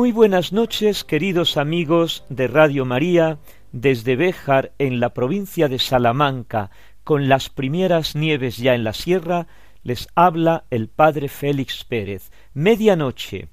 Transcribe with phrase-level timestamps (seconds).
[0.00, 3.38] Muy buenas noches, queridos amigos de Radio María,
[3.70, 6.70] desde Béjar, en la provincia de Salamanca,
[7.04, 9.46] con las primeras nieves ya en la sierra,
[9.82, 12.30] les habla el padre Félix Pérez.
[12.54, 13.50] Medianoche,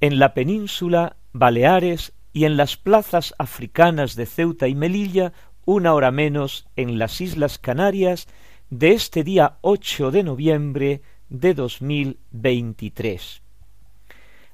[0.00, 5.34] en la península, Baleares y en las plazas africanas de Ceuta y Melilla,
[5.66, 8.26] una hora menos en las Islas Canarias,
[8.70, 13.42] de este día 8 de noviembre de 2023.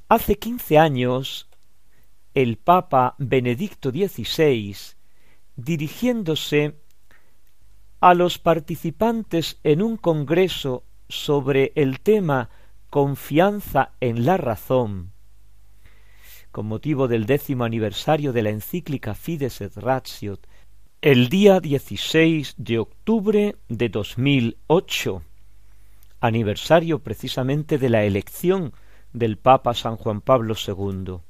[0.08, 1.48] Hace quince años,
[2.32, 4.76] el Papa Benedicto XVI,
[5.56, 6.76] dirigiéndose
[7.98, 12.50] a los participantes en un congreso sobre el tema
[12.88, 15.10] confianza en la razón,
[16.52, 20.38] con motivo del décimo aniversario de la encíclica Fides et Ratio,
[21.02, 25.22] el día 16 de octubre de 2008,
[26.20, 28.72] aniversario precisamente de la elección
[29.16, 31.20] del Papa San Juan Pablo II,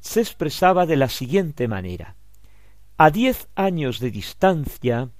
[0.00, 2.16] se expresaba de la siguiente manera.
[2.96, 5.10] A diez años de distancia,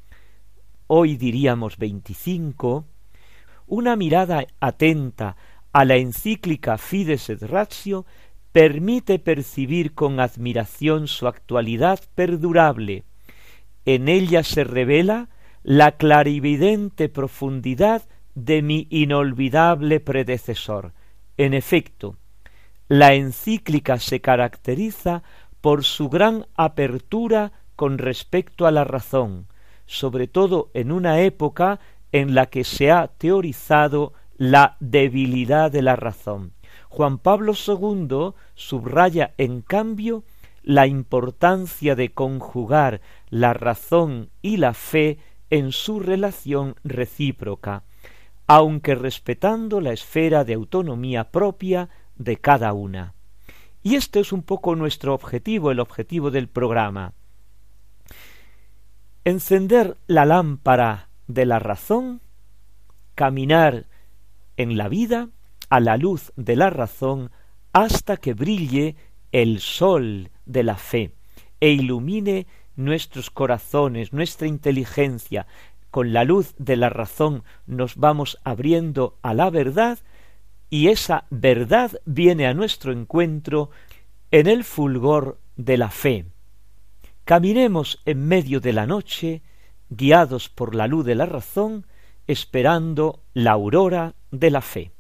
[0.87, 2.87] hoy diríamos veinticinco,
[3.67, 5.37] una mirada atenta
[5.73, 8.07] a la encíclica Fides et Ratio
[8.53, 13.05] permite percibir con admiración su actualidad perdurable.
[13.85, 15.29] En ella se revela
[15.63, 20.95] la clarividente profundidad de mi inolvidable predecesor,
[21.37, 22.17] en efecto,
[22.89, 25.23] la encíclica se caracteriza
[25.61, 29.49] por su gran apertura con respecto a la razón,
[29.87, 31.81] sobre todo en una época
[32.13, 36.53] en la que se ha teorizado la debilidad de la razón.
[36.89, 40.25] Juan Pablo II subraya, en cambio,
[40.63, 45.19] la importancia de conjugar la razón y la fe
[45.51, 47.85] en su relación recíproca,
[48.47, 53.15] aunque respetando la esfera de autonomía propia de cada una.
[53.83, 57.13] Y este es un poco nuestro objetivo, el objetivo del programa.
[59.25, 62.21] Encender la lámpara de la razón,
[63.15, 63.87] caminar
[64.57, 65.29] en la vida
[65.69, 67.31] a la luz de la razón
[67.73, 68.97] hasta que brille
[69.33, 71.13] el sol de la fe
[71.61, 72.47] e ilumine
[72.77, 75.47] nuestros corazones, nuestra inteligencia,
[75.91, 79.99] con la luz de la razón nos vamos abriendo a la verdad
[80.69, 83.71] y esa verdad viene a nuestro encuentro
[84.31, 86.27] en el fulgor de la fe.
[87.25, 89.43] Caminemos en medio de la noche,
[89.89, 91.87] guiados por la luz de la razón,
[92.27, 94.93] esperando la aurora de la fe.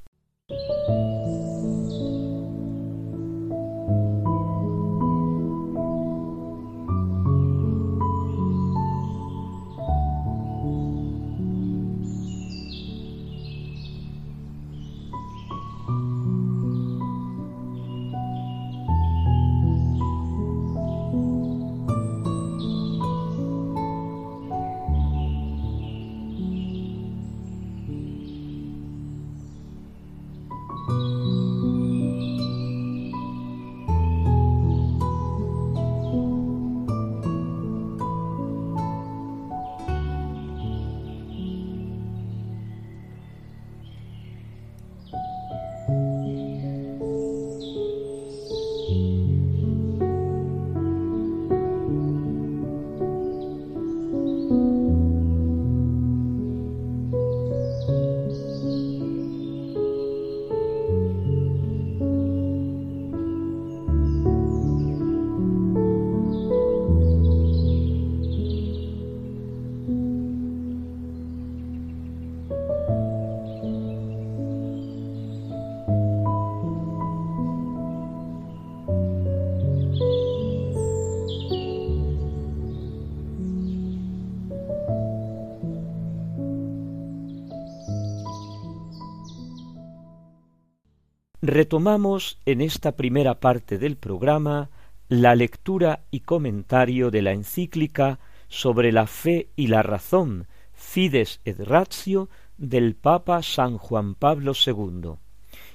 [91.56, 94.68] Retomamos en esta primera parte del programa
[95.08, 101.58] la lectura y comentario de la encíclica sobre la fe y la razón, Fides et
[101.58, 105.12] Ratio, del Papa San Juan Pablo II.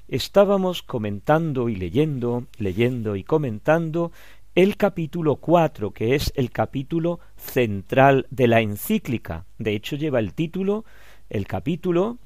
[0.07, 4.12] Estábamos comentando y leyendo, leyendo y comentando
[4.54, 9.48] el capítulo cuatro, que es el capítulo central de la encíclica.
[9.57, 10.86] De hecho, lleva el título,
[11.31, 12.19] el capítulo,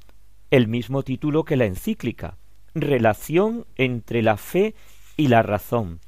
[0.51, 2.37] el mismo título que la encíclica,
[2.75, 4.75] Relación entre la fe
[5.17, 6.01] y la razón.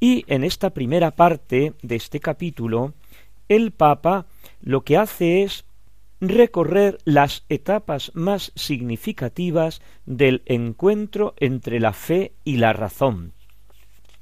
[0.00, 2.94] Y en esta primera parte de este capítulo,
[3.48, 4.26] el Papa
[4.60, 5.64] lo que hace es
[6.20, 13.32] recorrer las etapas más significativas del encuentro entre la fe y la razón.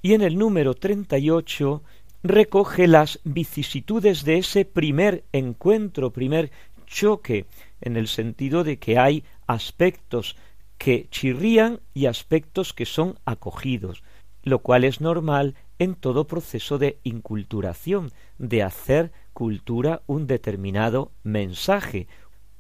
[0.03, 1.83] Y en el número 38
[2.23, 6.51] recoge las vicisitudes de ese primer encuentro, primer
[6.87, 7.47] choque,
[7.81, 10.37] en el sentido de que hay aspectos
[10.79, 14.03] que chirrían y aspectos que son acogidos,
[14.43, 22.09] lo cual es normal en todo proceso de inculturación, de hacer cultura un determinado mensaje.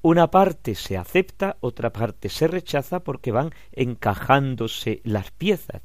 [0.03, 5.83] Una parte se acepta, otra parte se rechaza porque van encajándose las piezas.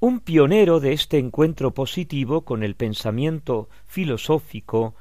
[0.00, 4.94] Un pionero de este encuentro positivo con el pensamiento filosófico,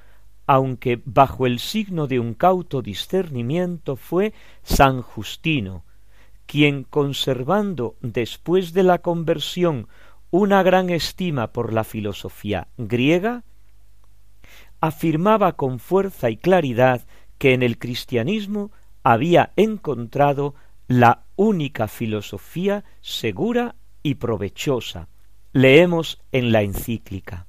[0.46, 4.34] aunque bajo el signo de un cauto discernimiento, fue
[4.64, 5.84] San Justino,
[6.48, 9.88] quien conservando después de la conversión
[10.32, 13.44] una gran estima por la filosofía griega,
[14.82, 17.06] afirmaba con fuerza y claridad
[17.38, 18.72] que en el cristianismo
[19.04, 20.56] había encontrado
[20.88, 25.10] la única filosofía segura y provechosa.
[25.54, 27.48] Leemos en la encíclica.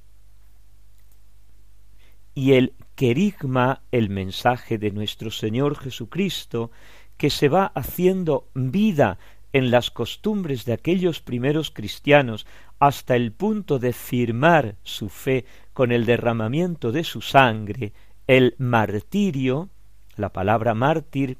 [2.33, 6.71] Y el querigma, el mensaje de nuestro Señor Jesucristo,
[7.19, 9.19] que se va haciendo vida
[9.51, 12.47] en las costumbres de aquellos primeros cristianos
[12.79, 15.43] hasta el punto de firmar su fe
[15.73, 17.91] con el derramamiento de su sangre,
[18.25, 19.67] el martirio,
[20.15, 21.37] la palabra mártir,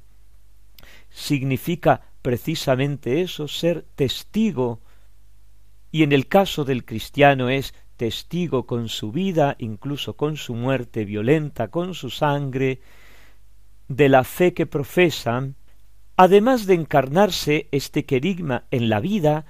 [1.09, 4.81] significa precisamente eso, ser testigo,
[5.93, 11.05] y en el caso del cristiano es testigo con su vida, incluso con su muerte
[11.05, 12.81] violenta, con su sangre,
[13.87, 15.55] de la fe que profesan,
[16.19, 19.45] además de encarnarse este querigma en la vida,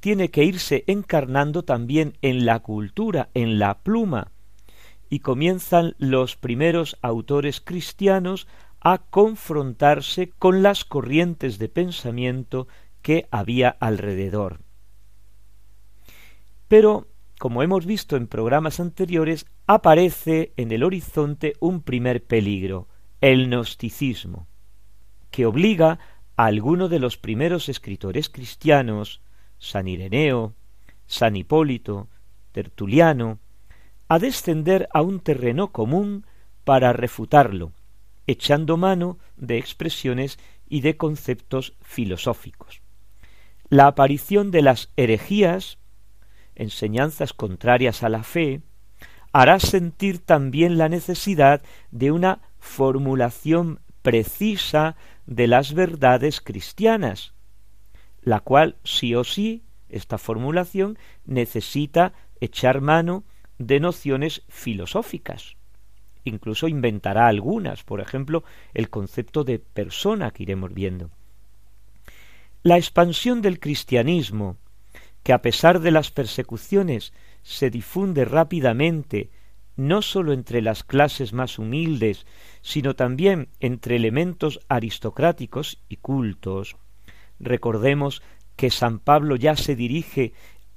[0.00, 4.32] tiene que irse encarnando también en la cultura, en la pluma,
[5.08, 8.48] y comienzan los primeros autores cristianos
[8.80, 12.66] a confrontarse con las corrientes de pensamiento
[13.00, 14.58] que había alrededor.
[16.66, 17.06] Pero,
[17.38, 22.88] como hemos visto en programas anteriores, aparece en el horizonte un primer peligro,
[23.20, 24.48] el gnosticismo,
[25.32, 25.98] que obliga
[26.36, 29.20] a alguno de los primeros escritores cristianos
[29.58, 30.54] San Ireneo,
[31.06, 32.08] San Hipólito,
[32.52, 33.40] Tertuliano,
[34.08, 36.26] a descender a un terreno común
[36.64, 37.72] para refutarlo,
[38.26, 40.38] echando mano de expresiones
[40.68, 42.82] y de conceptos filosóficos.
[43.68, 45.78] La aparición de las herejías,
[46.54, 48.60] enseñanzas contrarias a la fe,
[49.32, 57.32] hará sentir también la necesidad de una formulación precisa de las verdades cristianas,
[58.22, 63.24] la cual sí o sí, esta formulación, necesita echar mano
[63.58, 65.56] de nociones filosóficas.
[66.24, 68.44] Incluso inventará algunas, por ejemplo,
[68.74, 71.10] el concepto de persona que iremos viendo.
[72.62, 74.56] La expansión del cristianismo,
[75.22, 79.30] que a pesar de las persecuciones se difunde rápidamente
[79.76, 82.26] no sólo entre las clases más humildes,
[82.60, 86.76] sino también entre elementos aristocráticos y cultos,
[87.42, 88.22] Recordemos
[88.54, 90.32] que San Pablo ya se dirige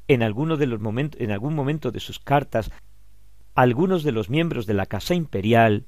[0.07, 2.71] en, alguno de los momentos, en algún momento de sus cartas
[3.53, 5.85] a algunos de los miembros de la Casa Imperial,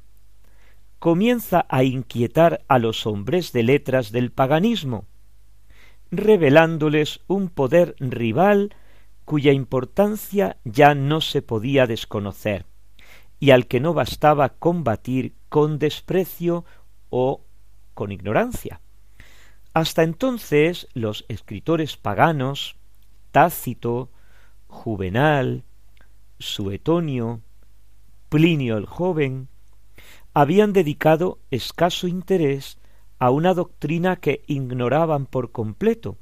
[0.99, 5.05] comienza a inquietar a los hombres de letras del paganismo,
[6.11, 8.75] revelándoles un poder rival
[9.25, 12.65] cuya importancia ya no se podía desconocer,
[13.39, 16.65] y al que no bastaba combatir con desprecio
[17.09, 17.41] o
[17.93, 18.81] con ignorancia.
[19.73, 22.75] Hasta entonces los escritores paganos,
[23.31, 24.09] Tácito,
[24.67, 25.63] Juvenal,
[26.39, 27.41] Suetonio,
[28.29, 29.47] Plinio el joven,
[30.33, 32.77] habían dedicado escaso interés
[33.19, 36.17] a una doctrina que ignoraban por completo,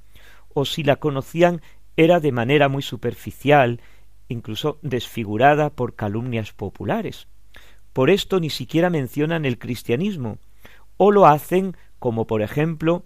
[0.54, 1.62] o si la conocían
[1.98, 3.82] era de manera muy superficial,
[4.27, 7.27] incluso desfigurada por calumnias populares.
[7.94, 10.38] Por esto ni siquiera mencionan el cristianismo,
[10.98, 13.05] o lo hacen como por ejemplo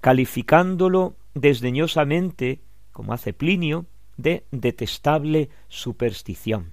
[0.00, 2.60] calificándolo desdeñosamente,
[2.92, 6.72] como hace Plinio, de detestable superstición.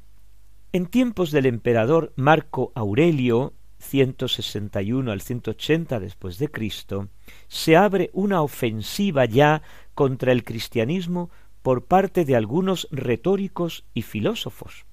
[0.71, 7.09] En tiempos del emperador Marco Aurelio, 161 al 180 después de Cristo,
[7.47, 9.62] se abre una ofensiva ya
[9.93, 11.29] contra el cristianismo
[11.63, 14.86] por parte de algunos retóricos y filósofos.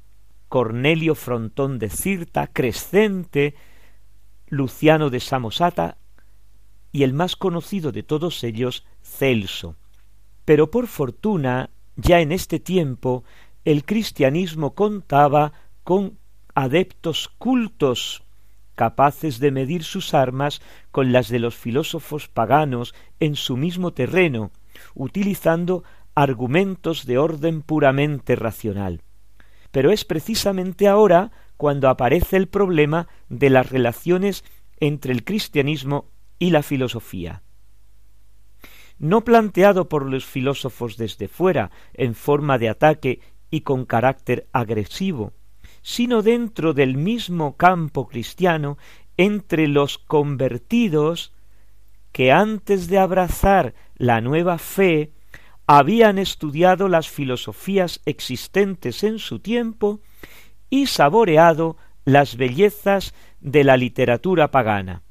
[0.48, 3.54] Cornelio Frontón de Cirta, Crescente,
[4.48, 5.98] Luciano de Samosata
[6.92, 9.76] y el más conocido de todos ellos, Celso.
[10.44, 13.24] Pero por fortuna, ya en este tiempo,
[13.64, 15.52] el cristianismo contaba
[15.84, 16.18] con
[16.54, 18.22] adeptos cultos
[18.74, 24.52] capaces de medir sus armas con las de los filósofos paganos en su mismo terreno,
[24.94, 25.84] utilizando
[26.22, 29.02] argumentos de orden puramente racional.
[29.70, 34.44] Pero es precisamente ahora cuando aparece el problema de las relaciones
[34.78, 37.42] entre el cristianismo y la filosofía.
[38.98, 45.32] No planteado por los filósofos desde fuera, en forma de ataque y con carácter agresivo,
[45.82, 48.76] sino dentro del mismo campo cristiano,
[49.16, 51.32] entre los convertidos
[52.12, 55.12] que antes de abrazar la nueva fe
[55.72, 60.00] habían estudiado las filosofías existentes en su tiempo
[60.68, 65.04] y saboreado las bellezas de la literatura pagana.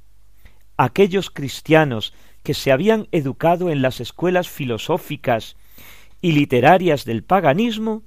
[0.76, 2.14] Aquellos cristianos
[2.44, 5.56] que se habían educado en las escuelas filosóficas
[6.20, 8.04] y literarias del paganismo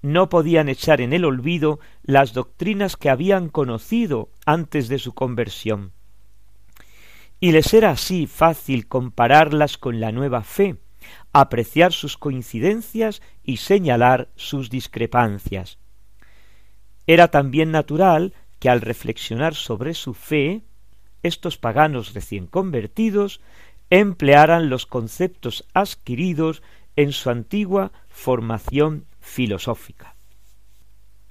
[0.00, 5.92] no podían echar en el olvido las doctrinas que habían conocido antes de su conversión.
[7.40, 10.78] Y les era así fácil compararlas con la nueva fe,
[11.32, 15.78] apreciar sus coincidencias y señalar sus discrepancias.
[17.06, 20.62] Era también natural que al reflexionar sobre su fe,
[21.22, 23.40] estos paganos recién convertidos
[23.90, 26.62] emplearan los conceptos adquiridos
[26.96, 30.14] en su antigua formación filosófica.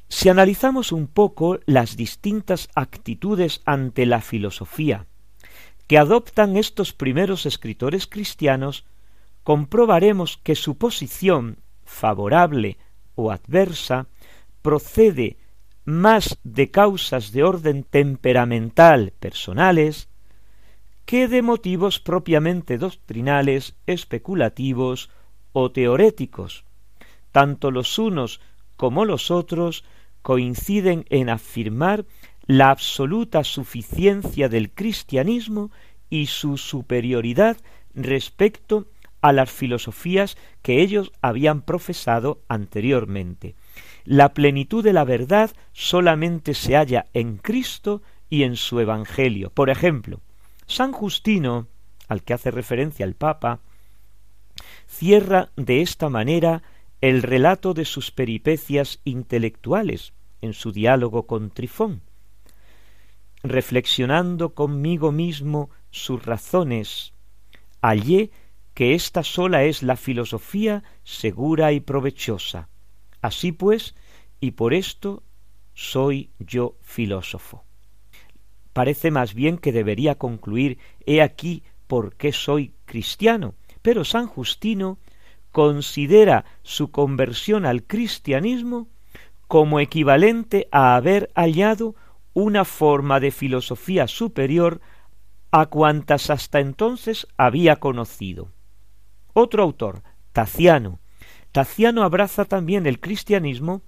[0.09, 5.05] Si analizamos un poco las distintas actitudes ante la filosofía
[5.87, 8.85] que adoptan estos primeros escritores cristianos,
[9.43, 12.77] comprobaremos que su posición, favorable
[13.15, 14.07] o adversa,
[14.61, 15.37] procede
[15.85, 20.09] más de causas de orden temperamental personales
[21.05, 25.09] que de motivos propiamente doctrinales, especulativos
[25.53, 26.65] o teoréticos.
[27.31, 28.41] Tanto los unos
[28.75, 29.83] como los otros
[30.21, 32.05] coinciden en afirmar
[32.45, 35.71] la absoluta suficiencia del cristianismo
[36.09, 37.57] y su superioridad
[37.95, 43.55] respecto a las filosofías que ellos habían profesado anteriormente.
[44.05, 49.49] La plenitud de la verdad solamente se halla en Cristo y en su Evangelio.
[49.51, 50.21] Por ejemplo,
[50.67, 51.67] San Justino,
[52.07, 53.59] al que hace referencia el Papa,
[54.87, 56.63] cierra de esta manera
[57.01, 62.01] el relato de sus peripecias intelectuales en su diálogo con Trifón.
[63.41, 67.13] Reflexionando conmigo mismo sus razones,
[68.79, 72.69] que esta sola es la filosofía segura y provechosa.
[73.21, 73.93] Así pues,
[74.39, 75.21] y por esto
[75.73, 77.65] soy yo filósofo.
[78.71, 84.97] Parece más bien que debería concluir he aquí por qué soy cristiano, pero San Justino
[85.51, 88.87] considera su conversión al cristianismo
[89.49, 91.95] como equivalente a haber hallado
[92.33, 94.79] una forma de filosofía superior
[95.51, 98.53] a cuantas hasta entonces había conocido.
[99.33, 100.01] Otro autor,
[100.33, 100.99] Taciano.
[101.51, 103.81] Taciano abraza también el cristianismo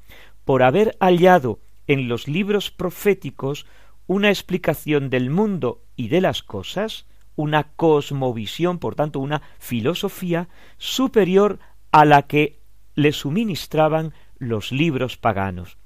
[0.45, 3.65] por haber hallado en los libros proféticos
[4.07, 7.05] una explicación del mundo y de las cosas,
[7.35, 11.59] una cosmovisión, por tanto, una filosofía superior
[11.91, 12.59] a la que
[12.95, 15.77] le suministraban los libros paganos.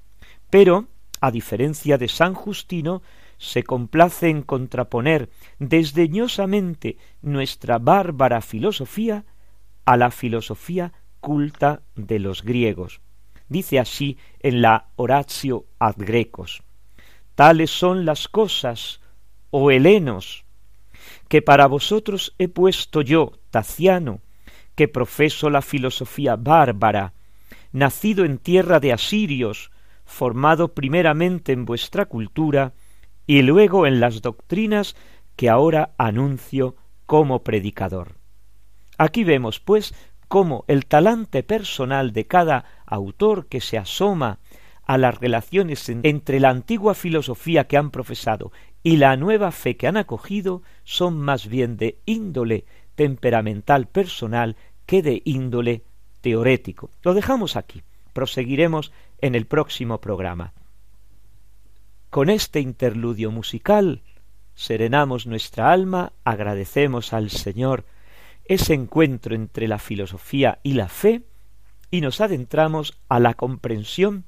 [0.50, 0.86] Pero,
[1.20, 3.02] a diferencia de San Justino,
[3.38, 9.24] se complace en contraponer desdeñosamente nuestra bárbara filosofía
[9.86, 13.00] a la filosofía culta de los griegos.
[13.48, 16.62] Dice así en la Horatio ad Grecos.
[17.34, 19.00] Tales son las cosas,
[19.50, 20.44] oh helenos,
[21.28, 24.20] que para vosotros he puesto yo, Taciano,
[24.74, 27.14] que profeso la filosofía bárbara,
[27.72, 29.70] nacido en tierra de asirios,
[30.04, 32.74] formado primeramente en vuestra cultura
[33.26, 34.96] y luego en las doctrinas
[35.36, 36.76] que ahora anuncio
[37.06, 38.16] como predicador.
[38.98, 39.94] Aquí vemos, pues,
[40.28, 44.38] cómo el talante personal de cada autor que se asoma
[44.84, 49.88] a las relaciones entre la antigua filosofía que han profesado y la nueva fe que
[49.88, 55.82] han acogido son más bien de índole temperamental personal que de índole
[56.20, 56.90] teorético.
[57.02, 57.82] Lo dejamos aquí.
[58.12, 60.54] Proseguiremos en el próximo programa.
[62.10, 64.02] Con este interludio musical
[64.54, 67.84] serenamos nuestra alma, agradecemos al Señor
[68.48, 71.22] ese encuentro entre la filosofía y la fe,
[71.90, 74.24] y nos adentramos a la comprensión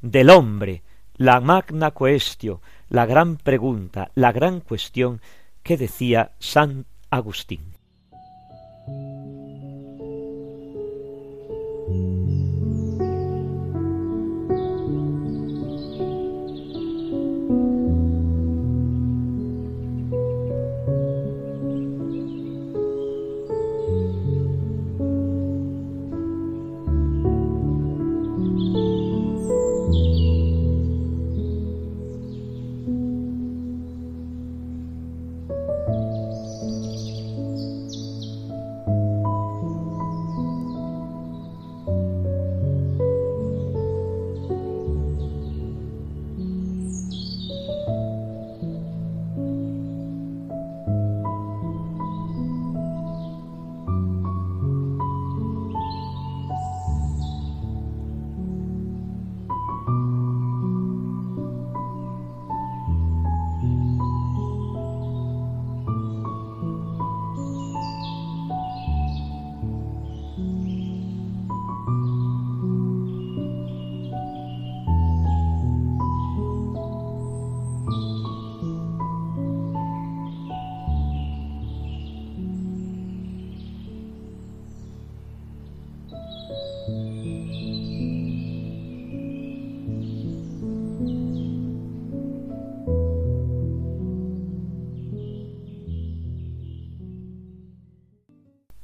[0.00, 0.82] del hombre,
[1.16, 5.20] la magna questio, la gran pregunta, la gran cuestión
[5.62, 7.75] que decía San Agustín.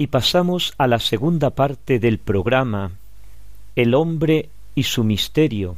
[0.03, 2.91] Y pasamos a la segunda parte del programa,
[3.77, 5.77] el hombre y su misterio,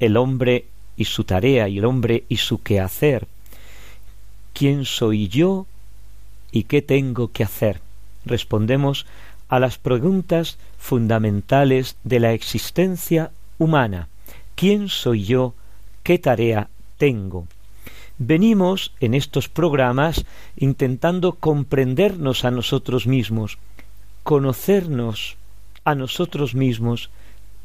[0.00, 0.64] el hombre
[0.96, 3.28] y su tarea, y el hombre y su quehacer.
[4.54, 5.66] ¿Quién soy yo
[6.50, 7.82] y qué tengo que hacer?
[8.24, 9.04] Respondemos
[9.50, 14.08] a las preguntas fundamentales de la existencia humana.
[14.54, 15.52] ¿Quién soy yo?
[16.02, 17.46] ¿Qué tarea tengo?
[18.18, 20.24] Venimos en estos programas
[20.56, 23.58] intentando comprendernos a nosotros mismos,
[24.22, 25.36] conocernos
[25.84, 27.10] a nosotros mismos,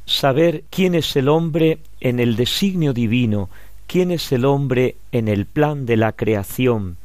[0.06, 3.50] saber quién es el hombre en el designio divino,
[3.88, 6.98] quién es el hombre en el plan de la creación.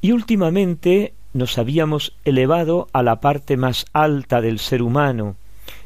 [0.00, 5.36] Y últimamente nos habíamos elevado a la parte más alta del ser humano,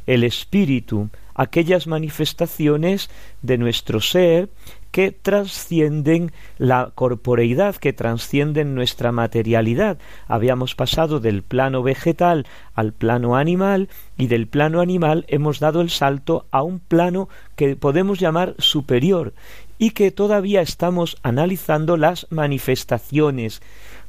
[0.07, 3.11] el espíritu, aquellas manifestaciones
[3.43, 4.51] de nuestro ser
[4.95, 9.99] que trascienden la corporeidad, que trascienden nuestra materialidad.
[10.29, 15.91] Habíamos pasado del plano vegetal al plano animal y del plano animal hemos dado el
[15.91, 19.33] salto a un plano que podemos llamar superior
[19.79, 23.63] y que todavía estamos analizando las manifestaciones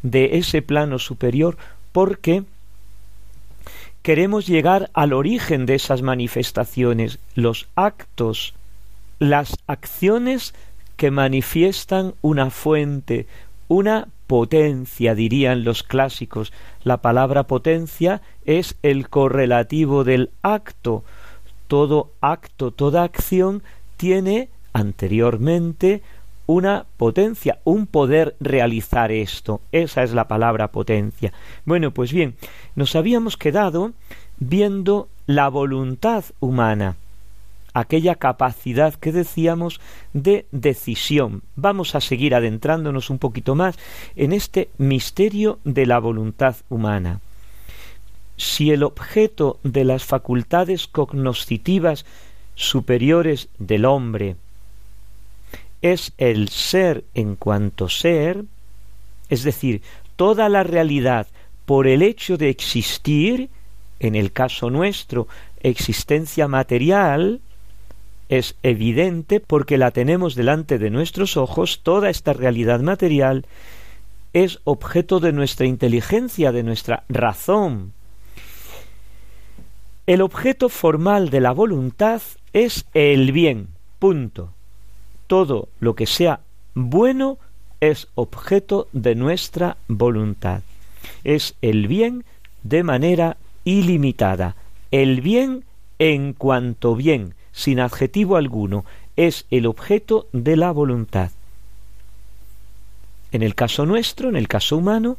[0.03, 1.57] de ese plano superior
[1.93, 2.43] porque
[4.03, 8.53] queremos llegar al origen de esas manifestaciones, los actos,
[9.17, 10.53] las acciones
[10.95, 13.27] que manifiestan una fuente,
[13.67, 16.51] una potencia, dirían los clásicos.
[16.83, 21.03] La palabra potencia es el correlativo del acto.
[21.67, 23.63] Todo acto, toda acción
[23.97, 26.01] tiene anteriormente
[26.47, 29.61] una potencia, un poder realizar esto.
[29.71, 31.33] Esa es la palabra potencia.
[31.65, 32.35] Bueno, pues bien,
[32.75, 33.93] nos habíamos quedado
[34.37, 36.97] viendo la voluntad humana
[37.75, 39.81] aquella capacidad que decíamos
[40.13, 41.43] de decisión.
[41.57, 43.77] Vamos a seguir adentrándonos un poquito más
[44.15, 47.19] en este misterio de la voluntad humana.
[48.37, 52.05] Si el objeto de las facultades cognoscitivas
[52.55, 54.37] superiores del hombre
[55.81, 58.45] es el ser en cuanto ser,
[59.29, 59.81] es decir,
[60.15, 61.27] toda la realidad
[61.65, 63.49] por el hecho de existir,
[63.99, 65.27] en el caso nuestro,
[65.59, 67.41] existencia material,
[68.29, 73.45] es evidente porque la tenemos delante de nuestros ojos, toda esta realidad material
[74.33, 77.93] es objeto de nuestra inteligencia, de nuestra razón.
[80.07, 84.51] El objeto formal de la voluntad es el bien, punto.
[85.27, 86.41] Todo lo que sea
[86.73, 87.37] bueno
[87.79, 90.63] es objeto de nuestra voluntad.
[91.23, 92.25] Es el bien
[92.63, 94.55] de manera ilimitada,
[94.91, 95.63] el bien
[95.97, 98.83] en cuanto bien, sin adjetivo alguno,
[99.15, 101.31] es el objeto de la voluntad.
[103.31, 105.17] En el caso nuestro, en el caso humano,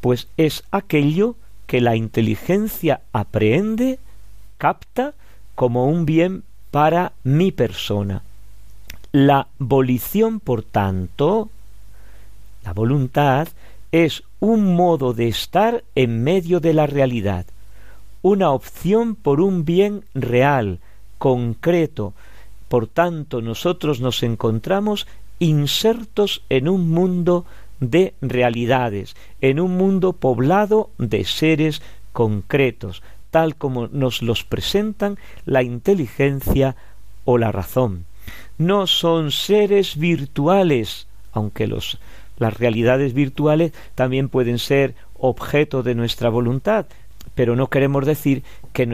[0.00, 4.00] pues es aquello que la inteligencia aprehende,
[4.58, 5.14] capta
[5.54, 8.22] como un bien para mi persona.
[9.12, 11.50] La volición, por tanto,
[12.64, 13.48] la voluntad,
[13.92, 17.46] es un modo de estar en medio de la realidad,
[18.22, 20.80] una opción por un bien real,
[21.18, 22.14] concreto.
[22.68, 25.06] Por tanto, nosotros nos encontramos
[25.38, 27.44] insertos en un mundo
[27.80, 35.62] de realidades, en un mundo poblado de seres concretos, tal como nos los presentan la
[35.62, 36.76] inteligencia
[37.24, 38.06] o la razón.
[38.58, 41.98] No son seres virtuales, aunque los,
[42.38, 46.86] las realidades virtuales también pueden ser objeto de nuestra voluntad,
[47.36, 48.86] pero no queremos decir que eh,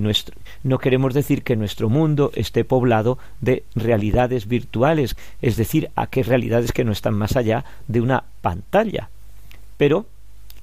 [0.00, 6.08] nuestro, no queremos decir que nuestro mundo esté poblado de realidades virtuales, es decir, a
[6.08, 9.08] qué realidades que no están más allá de una pantalla.
[9.78, 10.04] Pero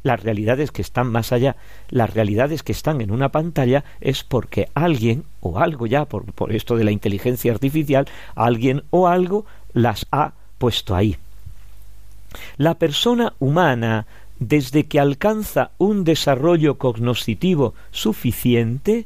[0.04, 1.56] las realidades que están más allá,
[1.89, 6.52] las realidades que están en una pantalla, es porque alguien o algo ya, por, por
[6.52, 11.15] esto de la inteligencia artificial, alguien o algo las ha puesto ahí.
[12.58, 14.06] La persona humana
[14.39, 19.06] desde que alcanza un desarrollo cognoscitivo suficiente,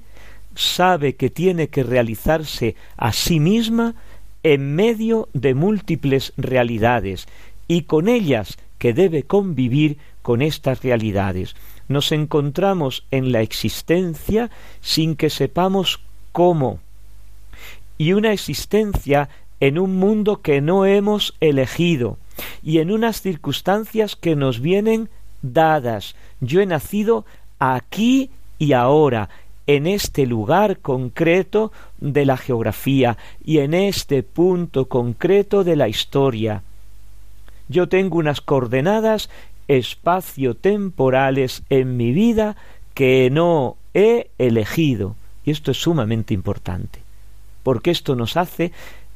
[0.56, 3.96] sabe que tiene que realizarse a sí misma
[4.44, 7.28] en medio de múltiples realidades
[7.68, 11.56] y con ellas que debe convivir con estas realidades.
[11.88, 14.50] Nos encontramos en la existencia
[14.82, 16.00] sin que sepamos
[16.32, 16.80] cómo
[17.98, 22.18] y una existencia en un mundo que no hemos elegido
[22.64, 25.10] y en unas circunstancias que nos vienen
[25.42, 26.16] dadas.
[26.40, 27.26] Yo he nacido
[27.60, 29.30] aquí y ahora,
[29.68, 36.64] en este lugar concreto de la geografía y en este punto concreto de la historia.
[37.70, 39.30] Yo tengo unas coordenadas
[39.68, 42.58] espacio-temporales en mi vida
[42.94, 45.16] que no he elegido.
[45.46, 47.00] Y esto es sumamente importante,
[47.64, 48.72] porque esto nos hace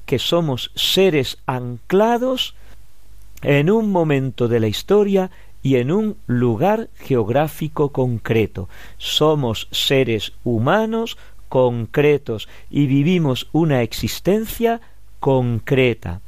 [0.05, 2.55] que somos seres anclados
[3.41, 5.29] en un momento de la historia
[5.65, 8.69] y en un lugar geográfico concreto.
[8.99, 11.17] Somos seres humanos
[11.49, 14.79] concretos y vivimos una existencia
[15.19, 16.21] concreta.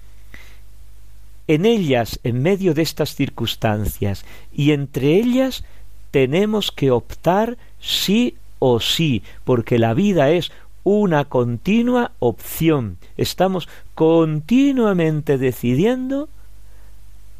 [1.46, 5.64] En ellas, en medio de estas circunstancias y entre ellas,
[6.10, 10.52] tenemos que optar sí o sí, porque la vida es
[10.84, 12.98] una continua opción.
[13.18, 16.28] Estamos continuamente decidiendo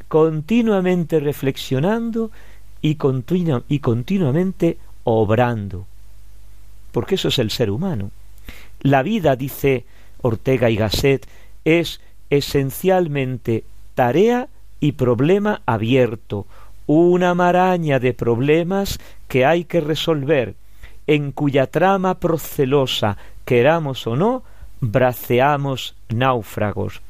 [0.08, 2.30] continuamente reflexionando
[2.82, 2.98] y,
[3.68, 5.86] y continuamente obrando.
[6.92, 8.10] Porque eso es el ser humano.
[8.80, 9.84] La vida, dice
[10.22, 11.26] Ortega y Gasset,
[11.64, 14.48] es esencialmente tarea
[14.80, 16.46] y problema abierto,
[16.86, 20.54] una maraña de problemas que hay que resolver,
[21.06, 24.42] en cuya trama procelosa, queramos o no,
[24.80, 27.02] braceamos náufragos.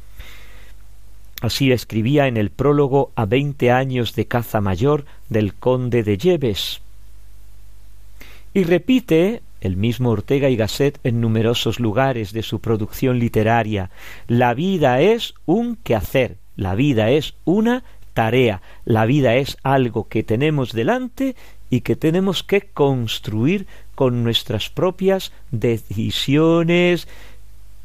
[1.40, 6.80] Así escribía en el prólogo a veinte años de caza mayor del conde de Lleves.
[8.54, 13.90] Y repite el mismo Ortega y Gasset en numerosos lugares de su producción literaria,
[14.26, 17.82] la vida es un quehacer, la vida es una
[18.14, 21.36] tarea, la vida es algo que tenemos delante
[21.70, 27.08] y que tenemos que construir con nuestras propias decisiones,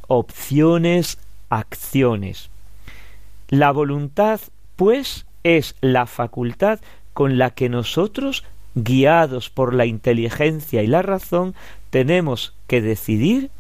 [0.08, 1.18] opciones,
[1.50, 2.50] acciones.
[3.50, 4.40] La voluntad,
[4.76, 6.80] pues, es la facultad
[7.14, 8.44] con la que nosotros,
[8.76, 11.54] guiados por la inteligencia y la razón,
[11.90, 13.52] tenemos que decidir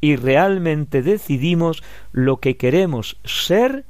[0.00, 3.84] y realmente decidimos lo que queremos ser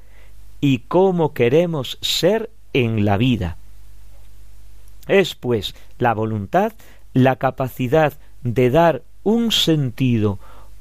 [0.61, 3.57] y cómo queremos ser en la vida.
[5.09, 6.73] Es, pues, la voluntad
[7.15, 10.39] la capacidad de dar un sentido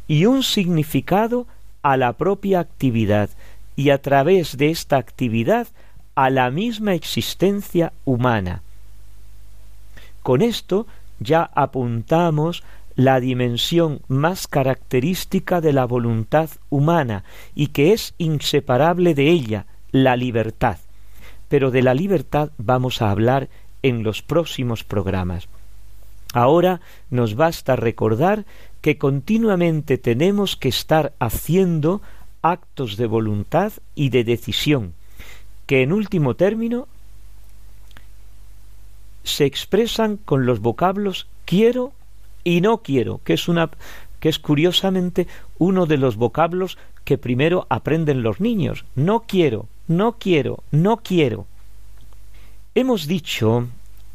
[0.08, 1.47] y un significado
[1.84, 3.30] a la propia actividad,
[3.75, 5.67] y a través de esta actividad
[6.15, 8.62] a la misma existencia humana.
[10.23, 10.88] Con esto
[11.19, 12.63] ya apuntamos
[12.95, 17.23] la dimensión más característica de la voluntad humana
[17.55, 20.77] y que es inseparable de ella, la libertad.
[21.47, 23.49] Pero de la libertad vamos a hablar
[23.81, 25.47] en los próximos programas.
[26.34, 28.45] Ahora nos basta recordar
[28.81, 32.01] que continuamente tenemos que estar haciendo
[32.41, 34.93] actos de voluntad y de decisión,
[35.65, 36.88] que en último término
[39.23, 41.93] se expresan con los vocablos quiero
[42.43, 43.69] y no quiero, que es una
[44.19, 45.27] que es curiosamente
[45.58, 48.86] uno de los vocablos que primero aprenden los niños.
[48.95, 51.47] No quiero, no quiero, no quiero.
[52.75, 53.67] Hemos dicho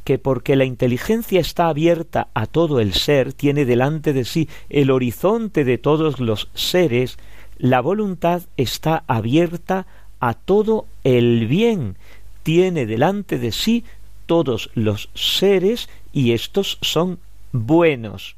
[0.05, 4.93] que porque la inteligencia está abierta a todo el ser, tiene delante de sí el
[4.93, 7.19] horizonte de todos los seres,
[7.59, 9.87] la voluntad está abierta
[10.21, 11.97] a todo el bien,
[12.43, 13.85] tiene delante de sí
[14.27, 17.19] todos los seres y estos son
[17.53, 18.37] buenos.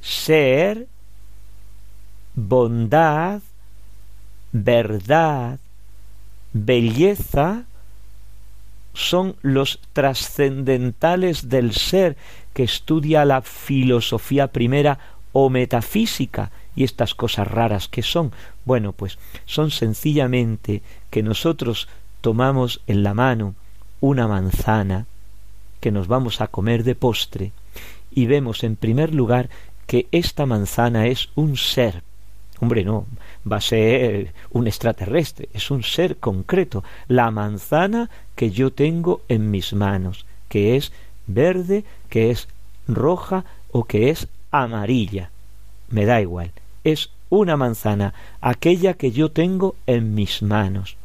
[0.00, 0.86] Ser,
[2.34, 3.40] bondad,
[4.52, 5.58] verdad,
[6.52, 7.64] belleza,
[8.92, 12.16] son los trascendentales del ser
[12.52, 14.98] que estudia la filosofía primera
[15.32, 18.32] o metafísica y estas cosas raras que son.
[18.64, 21.88] Bueno, pues son sencillamente que nosotros
[22.20, 23.54] tomamos en la mano
[24.00, 25.06] una manzana
[25.80, 27.52] que nos vamos a comer de postre
[28.10, 29.50] y vemos en primer lugar
[29.86, 32.02] que esta manzana es un ser.
[32.60, 33.06] Hombre, no,
[33.50, 39.50] va a ser un extraterrestre, es un ser concreto, la manzana que yo tengo en
[39.50, 40.92] mis manos, que es
[41.26, 42.48] verde, que es
[42.88, 45.30] roja o que es amarilla.
[45.88, 46.52] Me da igual,
[46.84, 50.96] es una manzana, aquella que yo tengo en mis manos.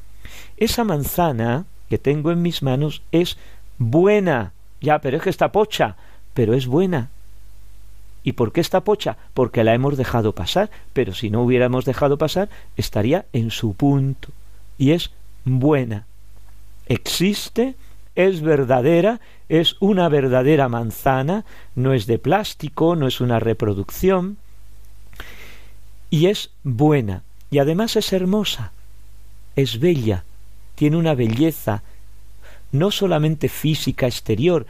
[0.58, 3.38] Esa manzana que tengo en mis manos es
[3.78, 4.52] buena.
[4.82, 5.96] Ya, pero es que está pocha,
[6.34, 7.10] pero es buena.
[8.24, 9.18] ¿Y por qué está pocha?
[9.34, 14.30] Porque la hemos dejado pasar, pero si no hubiéramos dejado pasar, estaría en su punto.
[14.78, 15.12] Y es
[15.46, 16.06] buena.
[16.86, 17.76] Existe,
[18.16, 24.38] es verdadera, es una verdadera manzana, no es de plástico, no es una reproducción,
[26.10, 28.72] y es buena, y además es hermosa,
[29.56, 30.24] es bella,
[30.76, 31.84] tiene una belleza
[32.72, 34.66] no solamente física exterior,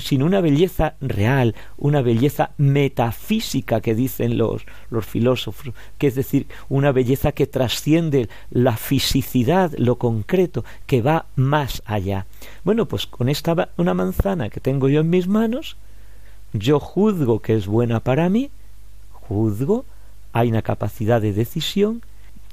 [0.00, 6.46] sino una belleza real, una belleza metafísica que dicen los, los filósofos, que es decir,
[6.68, 12.26] una belleza que trasciende la fisicidad, lo concreto, que va más allá.
[12.64, 15.76] Bueno, pues con esta una manzana que tengo yo en mis manos,
[16.52, 18.50] yo juzgo que es buena para mí,
[19.12, 19.84] juzgo,
[20.32, 22.02] hay una capacidad de decisión,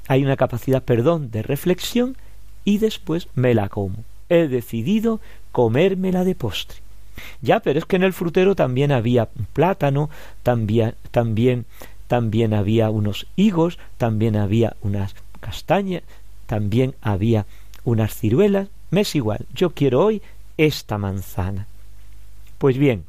[0.08, 2.16] hay una capacidad, perdón, de reflexión,
[2.64, 5.20] y después me la como he decidido
[5.52, 6.78] comérmela de postre.
[7.40, 10.10] Ya, pero es que en el frutero también había plátano,
[10.42, 11.64] también, también,
[12.08, 16.02] también había unos higos, también había unas castañas,
[16.46, 17.46] también había
[17.84, 18.68] unas ciruelas.
[18.90, 20.22] Me es igual, yo quiero hoy
[20.58, 21.66] esta manzana.
[22.58, 23.04] Pues bien,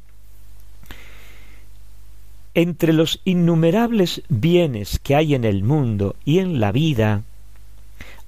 [2.58, 7.22] entre los innumerables bienes que hay en el mundo y en la vida,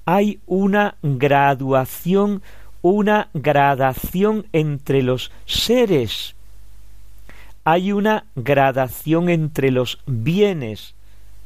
[0.05, 2.41] hay una graduación
[2.81, 6.35] una gradación entre los seres.
[7.63, 10.95] Hay una gradación entre los bienes.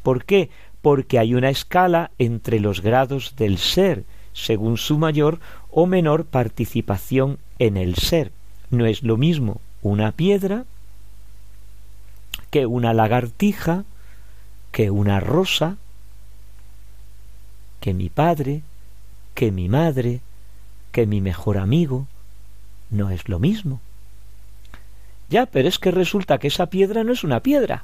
[0.04, 0.50] ¿Por qué?
[0.82, 5.39] Porque hay una escala entre los grados del ser, según su mayor
[5.71, 8.32] o menor participación en el ser.
[8.69, 10.65] No es lo mismo una piedra
[12.56, 13.84] que una lagartija,
[14.72, 15.76] que una rosa,
[17.82, 18.62] que mi padre,
[19.34, 20.22] que mi madre,
[20.94, 22.08] que mi mejor amigo
[22.89, 23.82] no es lo mismo.
[25.30, 27.84] Ya, pero es que resulta que esa piedra no es una piedra,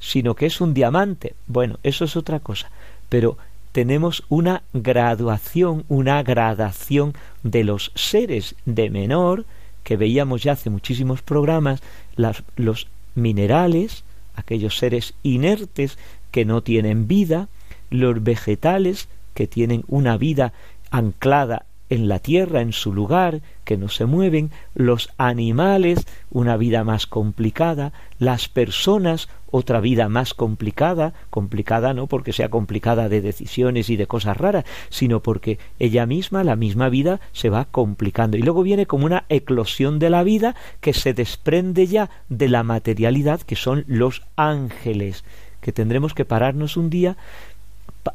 [0.00, 1.36] sino que es un diamante.
[1.46, 2.72] Bueno, eso es otra cosa.
[3.08, 3.38] Pero
[3.70, 9.44] tenemos una graduación, una gradación de los seres de menor,
[9.84, 11.84] que veíamos ya hace muchísimos programas,
[12.16, 15.98] los minerales, aquellos seres inertes
[16.30, 17.48] que no tienen vida,
[17.90, 20.52] los vegetales que tienen una vida
[20.90, 26.84] anclada en la tierra, en su lugar, que no se mueven, los animales, una vida
[26.84, 33.88] más complicada, las personas, otra vida más complicada, complicada no porque sea complicada de decisiones
[33.88, 38.36] y de cosas raras, sino porque ella misma, la misma vida, se va complicando.
[38.36, 42.64] Y luego viene como una eclosión de la vida que se desprende ya de la
[42.64, 45.22] materialidad, que son los ángeles,
[45.60, 47.16] que tendremos que pararnos un día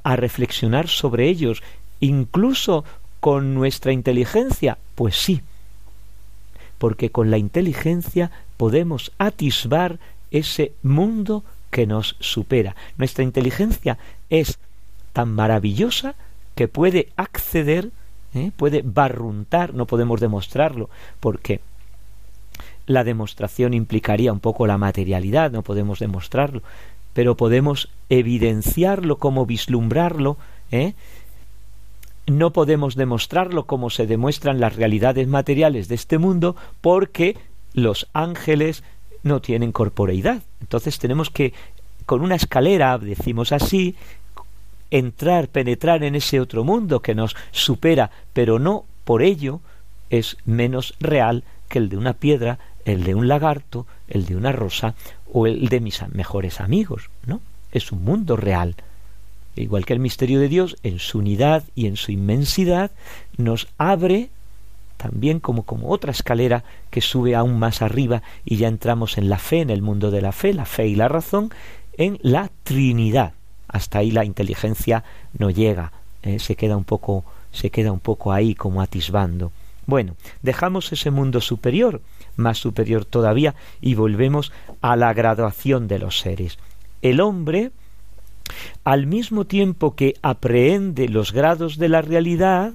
[0.04, 1.63] a reflexionar sobre ellos,
[2.02, 2.84] incluso
[3.19, 4.78] ¿Con nuestra inteligencia?
[4.95, 5.41] Pues sí,
[6.78, 10.00] porque con la inteligencia podemos atisbar
[10.31, 12.75] ese mundo que nos supera.
[12.97, 13.97] Nuestra inteligencia
[14.29, 14.59] es
[15.13, 16.15] tan maravillosa
[16.55, 17.91] que puede acceder,
[18.33, 18.51] ¿eh?
[18.55, 21.61] puede barruntar, no podemos demostrarlo, porque
[22.85, 26.61] la demostración implicaría un poco la materialidad, no podemos demostrarlo,
[27.13, 30.37] pero podemos evidenciarlo, como vislumbrarlo,
[30.71, 30.93] ¿eh?
[32.27, 37.37] no podemos demostrarlo como se demuestran las realidades materiales de este mundo porque
[37.73, 38.83] los ángeles
[39.23, 40.41] no tienen corporeidad.
[40.62, 41.53] Entonces tenemos que,
[42.06, 43.95] con una escalera, decimos así,
[44.91, 49.62] entrar, penetrar en ese otro mundo que nos supera, pero no por ello
[50.10, 54.51] es menos real que el de una piedra, el de un lagarto, el de una
[54.51, 54.95] rosa
[55.32, 57.41] o el de mis mejores amigos, ¿no?
[57.71, 58.75] Es un mundo real
[59.62, 62.91] igual que el misterio de Dios, en su unidad y en su inmensidad,
[63.38, 64.30] nos abre
[64.97, 69.38] también como, como otra escalera que sube aún más arriba y ya entramos en la
[69.38, 71.51] fe, en el mundo de la fe, la fe y la razón,
[71.97, 73.33] en la Trinidad.
[73.67, 75.03] Hasta ahí la inteligencia
[75.38, 75.91] no llega,
[76.23, 76.39] ¿eh?
[76.39, 79.51] se queda un poco, se queda un poco ahí como atisbando.
[79.86, 82.01] Bueno, dejamos ese mundo superior,
[82.36, 86.57] más superior todavía, y volvemos a la graduación de los seres.
[87.01, 87.71] El hombre,
[88.83, 92.73] al mismo tiempo que aprehende los grados de la realidad,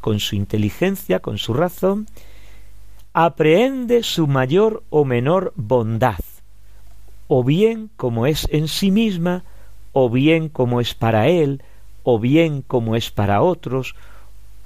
[0.00, 2.06] con su inteligencia, con su razón,
[3.12, 6.20] aprehende su mayor o menor bondad,
[7.28, 9.44] o bien como es en sí misma,
[9.92, 11.62] o bien como es para él,
[12.02, 13.94] o bien como es para otros,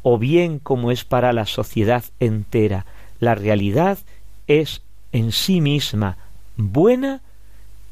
[0.03, 2.85] o bien como es para la sociedad entera.
[3.21, 3.99] La realidad
[4.47, 6.19] es en sí misma
[6.57, 7.23] buena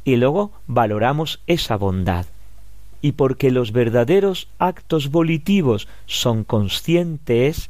[0.04, 2.26] y luego valoramos esa bondad
[3.02, 7.68] y porque los verdaderos actos volitivos son conscientes,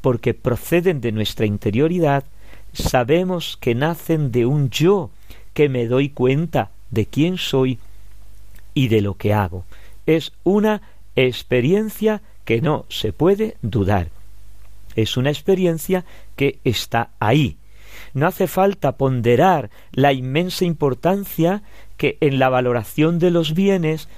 [0.00, 2.24] porque proceden de nuestra interioridad,
[2.72, 5.10] sabemos que nacen de un yo,
[5.52, 7.78] que me doy cuenta de quién soy
[8.72, 9.64] y de lo que hago.
[10.06, 10.80] Es una
[11.16, 14.08] experiencia que no se puede dudar.
[14.94, 16.04] Es una experiencia
[16.36, 17.56] que está ahí.
[18.14, 21.62] No hace falta ponderar la inmensa importancia
[21.96, 24.08] que en la valoración de los bienes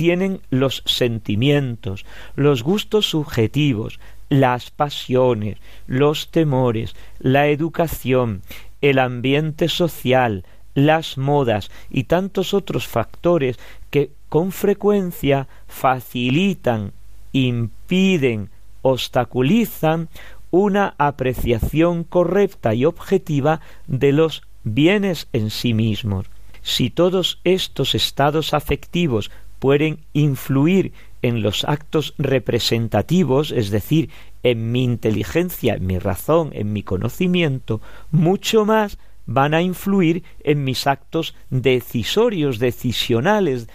[0.00, 8.40] tienen los sentimientos, los gustos subjetivos, las pasiones, los temores, la educación,
[8.80, 13.58] el ambiente social, las modas y tantos otros factores
[13.90, 16.92] que con frecuencia facilitan,
[17.32, 18.48] impiden,
[18.80, 20.08] obstaculizan
[20.50, 26.24] una apreciación correcta y objetiva de los bienes en sí mismos.
[26.62, 30.92] Si todos estos estados afectivos pueden influir
[31.22, 34.10] en los actos representativos, es decir,
[34.42, 40.64] en mi inteligencia, en mi razón, en mi conocimiento, mucho más van a influir en
[40.64, 43.68] mis actos decisorios, decisionales,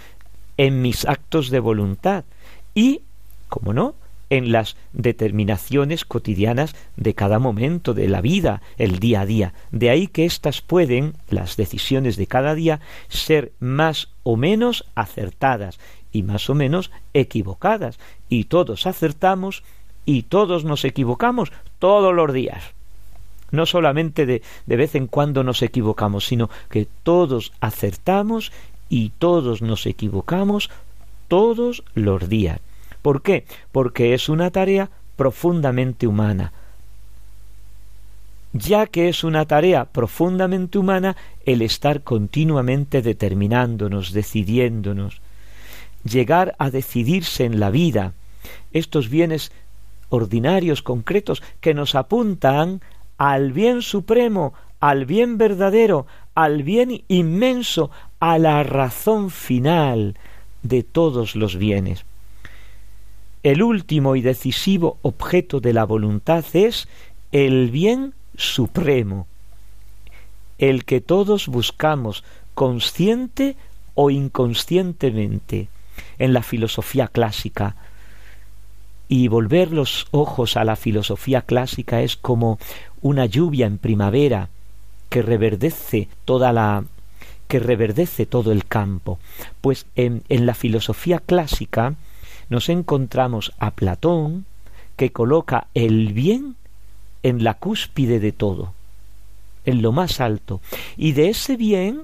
[0.57, 2.25] en mis actos de voluntad.
[2.73, 3.01] Y,
[3.47, 3.95] como no,
[4.29, 9.53] en las determinaciones cotidianas de cada momento de la vida, el día a día.
[9.71, 15.79] De ahí que éstas pueden, las decisiones de cada día, ser más o menos acertadas
[16.11, 17.99] y más o menos equivocadas.
[18.29, 19.63] Y todos acertamos
[20.05, 22.63] y todos nos equivocamos todos los días.
[23.51, 28.51] No solamente de, de vez en cuando nos equivocamos, sino que todos acertamos
[28.89, 30.69] y todos nos equivocamos
[31.27, 32.59] todos los días.
[33.05, 33.45] ¿Por qué?
[33.71, 36.53] Porque es una tarea profundamente humana.
[38.51, 41.15] Ya que es una tarea profundamente humana
[41.45, 45.21] el estar continuamente determinándonos, decidiéndonos,
[46.03, 48.13] llegar a decidirse en la vida,
[48.71, 49.51] estos bienes
[50.09, 52.81] ordinarios, concretos, que nos apuntan
[53.19, 60.17] al bien supremo, al bien verdadero, al bien inmenso, a la razón final
[60.63, 62.03] de todos los bienes.
[63.45, 66.87] El último y decisivo objeto de la voluntad es
[67.31, 69.27] el bien supremo,
[70.57, 72.23] el que todos buscamos
[72.55, 73.55] consciente
[73.93, 75.67] o inconscientemente
[76.17, 77.75] en la filosofía clásica.
[79.09, 82.57] Y volver los ojos a la filosofía clásica es como
[83.03, 84.49] una lluvia en primavera
[85.09, 86.83] que reverdece toda la
[87.47, 89.19] que reverdece todo el campo.
[89.61, 91.93] Pues en, en la filosofía clásica
[92.49, 94.45] nos encontramos a Platón,
[94.95, 96.55] que coloca el bien
[97.23, 98.73] en la cúspide de todo,
[99.65, 100.61] en lo más alto,
[100.95, 102.03] y de ese bien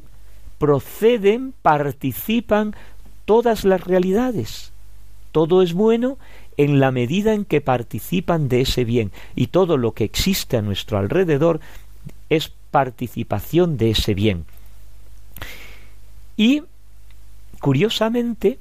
[0.58, 2.76] proceden, participan
[3.26, 4.72] todas las realidades.
[5.32, 6.18] Todo es bueno
[6.58, 10.62] en la medida en que participan de ese bien, y todo lo que existe a
[10.62, 11.62] nuestro alrededor
[12.30, 14.46] es participación de ese bien.
[16.38, 16.64] Y,
[17.60, 18.60] curiosamente,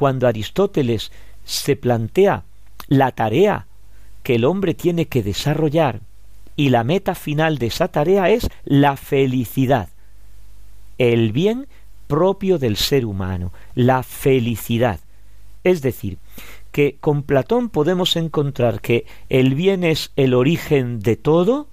[0.00, 1.12] cuando Aristóteles
[1.44, 2.44] se plantea
[2.88, 3.66] la tarea
[4.22, 6.00] que el hombre tiene que desarrollar
[6.56, 9.90] y la meta final de esa tarea es la felicidad,
[10.96, 11.66] el bien
[12.06, 15.00] propio del ser humano, la felicidad.
[15.64, 16.16] Es decir,
[16.72, 21.68] que con Platón podemos encontrar que el bien es el origen de todo,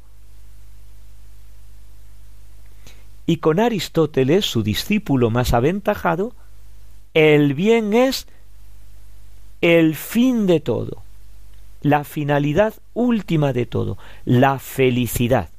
[3.26, 6.34] y con Aristóteles, su discípulo más aventajado,
[7.18, 8.28] el bien es
[9.62, 11.02] el fin de todo,
[11.82, 15.50] la finalidad última de todo, la felicidad.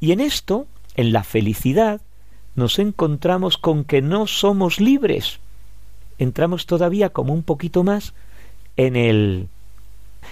[0.00, 0.66] Y en esto,
[0.96, 2.00] en la felicidad,
[2.54, 5.40] nos encontramos con que no somos libres.
[6.18, 8.14] Entramos todavía como un poquito más
[8.78, 9.48] en el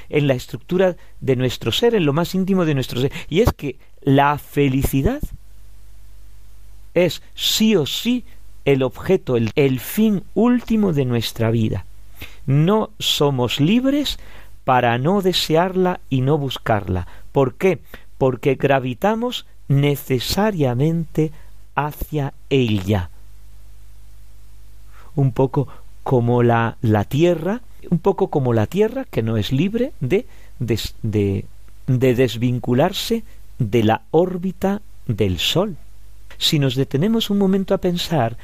[0.09, 3.13] en la estructura de nuestro ser, en lo más íntimo de nuestro ser.
[3.29, 5.21] Y es que la felicidad
[6.95, 8.25] es sí o sí
[8.65, 11.85] el objeto, el, el fin último de nuestra vida.
[12.47, 14.19] No somos libres
[14.65, 17.07] para no desearla y no buscarla.
[17.33, 17.81] ¿Por qué?
[18.19, 21.33] Porque gravitamos necesariamente
[21.75, 23.11] hacia ella.
[25.15, 25.69] Un poco
[26.03, 30.27] como la, la tierra, un poco como la tierra que no es libre de,
[30.59, 31.47] de, de,
[31.87, 33.25] de desvincularse
[33.59, 35.77] de la órbita del Sol.
[36.41, 38.39] Si nos detenemos un momento a pensar,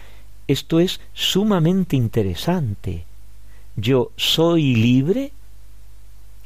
[0.47, 3.07] esto es sumamente interesante.
[3.74, 5.32] Yo soy libre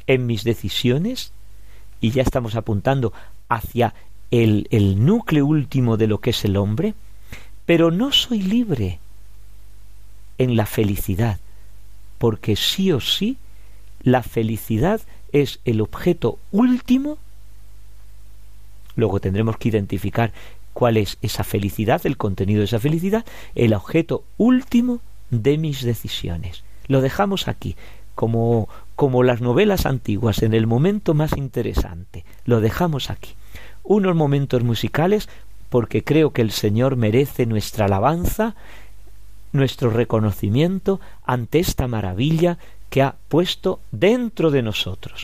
[0.07, 1.33] en mis decisiones
[1.99, 3.11] y ya estamos apuntando
[3.49, 3.93] hacia
[4.31, 6.93] el, el núcleo último de lo que es el hombre,
[7.65, 8.99] pero no soy libre
[10.37, 11.41] en la felicidad,
[12.17, 13.37] porque sí o sí
[14.03, 15.01] la felicidad
[15.33, 17.17] es el objeto último.
[18.95, 20.31] Luego tendremos que identificar
[20.73, 24.99] cuál es esa felicidad, el contenido de esa felicidad, el objeto último
[25.29, 26.63] de mis decisiones.
[26.87, 27.75] Lo dejamos aquí,
[28.15, 32.25] como, como las novelas antiguas, en el momento más interesante.
[32.45, 33.31] Lo dejamos aquí.
[33.83, 35.29] Unos momentos musicales
[35.69, 38.55] porque creo que el Señor merece nuestra alabanza,
[39.53, 42.57] nuestro reconocimiento ante esta maravilla
[42.89, 45.23] que ha puesto dentro de nosotros.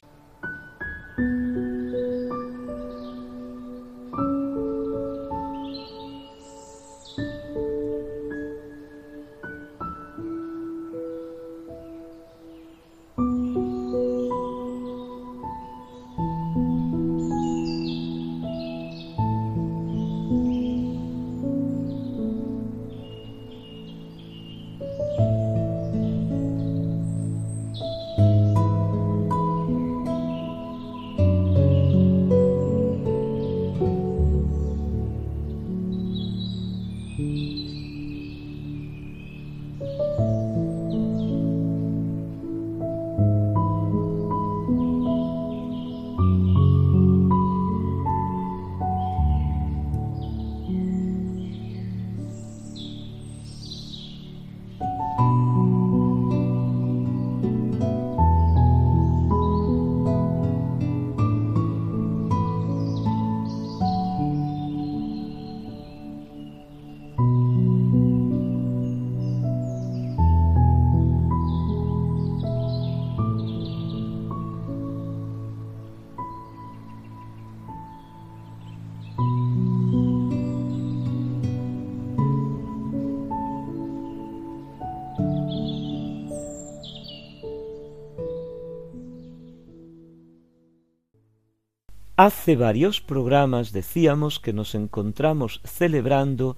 [92.28, 96.57] Hace varios programas decíamos que nos encontramos celebrando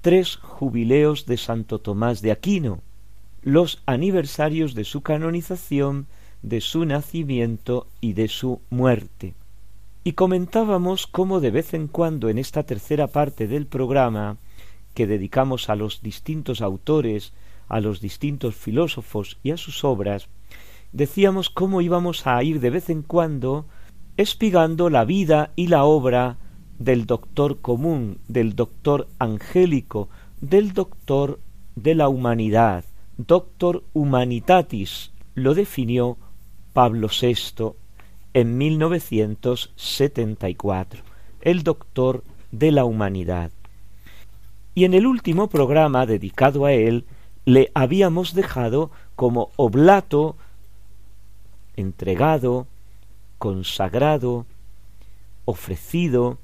[0.00, 2.82] tres jubileos de Santo Tomás de Aquino,
[3.42, 6.06] los aniversarios de su canonización,
[6.42, 9.34] de su nacimiento y de su muerte.
[10.04, 14.36] Y comentábamos cómo de vez en cuando en esta tercera parte del programa,
[14.94, 17.32] que dedicamos a los distintos autores,
[17.66, 20.28] a los distintos filósofos y a sus obras,
[20.92, 23.66] decíamos cómo íbamos a ir de vez en cuando
[24.18, 26.36] espigando la vida y la obra
[26.78, 30.08] del doctor común, del doctor angélico,
[30.40, 31.38] del doctor
[31.76, 32.84] de la humanidad,
[33.16, 36.18] doctor humanitatis, lo definió
[36.72, 37.74] Pablo VI
[38.34, 41.00] en 1974,
[41.40, 43.52] el doctor de la humanidad.
[44.74, 47.04] Y en el último programa dedicado a él,
[47.44, 50.34] le habíamos dejado como oblato,
[51.76, 52.66] entregado,
[53.38, 54.46] consagrado,
[55.44, 56.38] ofrecido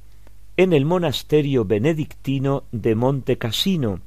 [0.56, 4.00] en el monasterio benedictino de Monte Cassino,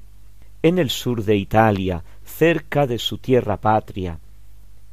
[0.63, 4.19] en el sur de Italia, cerca de su tierra patria.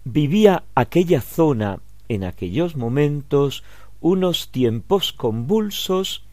[0.05, 3.65] Vivía aquella zona en aquellos momentos
[4.01, 6.25] unos tiempos convulsos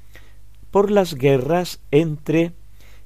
[0.72, 2.54] por las guerras entre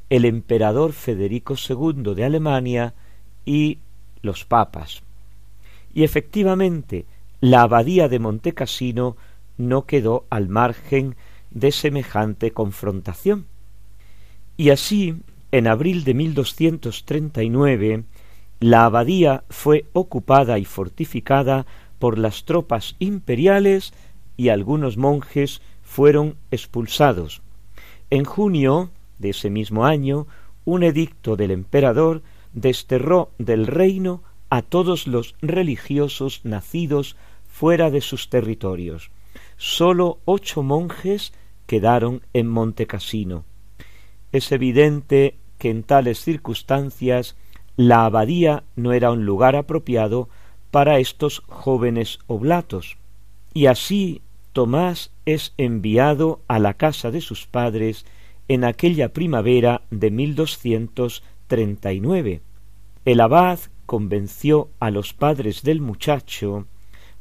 [0.10, 2.94] el emperador Federico II de Alemania
[3.46, 3.80] y
[4.22, 5.04] los papas.
[5.94, 7.06] Y efectivamente,
[7.46, 9.18] la abadía de Montecassino
[9.60, 11.16] no quedó al margen
[11.52, 13.46] de semejante confrontación.
[14.58, 15.18] Y así,
[15.52, 18.04] en abril de 1239,
[18.60, 21.68] la abadía fue ocupada y fortificada
[22.00, 23.94] por las tropas imperiales
[24.38, 27.44] y algunos monjes fueron expulsados.
[28.10, 28.90] En junio
[29.20, 30.26] de ese mismo año,
[30.64, 32.24] un edicto del emperador
[32.54, 37.16] desterró del reino a todos los religiosos nacidos
[37.56, 39.10] fuera de sus territorios.
[39.56, 41.32] Sólo ocho monjes
[41.68, 43.46] quedaron en Montecassino.
[44.34, 47.38] Es evidente que en tales circunstancias
[47.78, 50.28] la abadía no era un lugar apropiado
[50.70, 52.98] para estos jóvenes oblatos.
[53.54, 58.06] Y así Tomás es enviado a la casa de sus padres
[58.50, 62.42] en aquella primavera de 1239.
[63.06, 66.68] El abad convenció a los padres del muchacho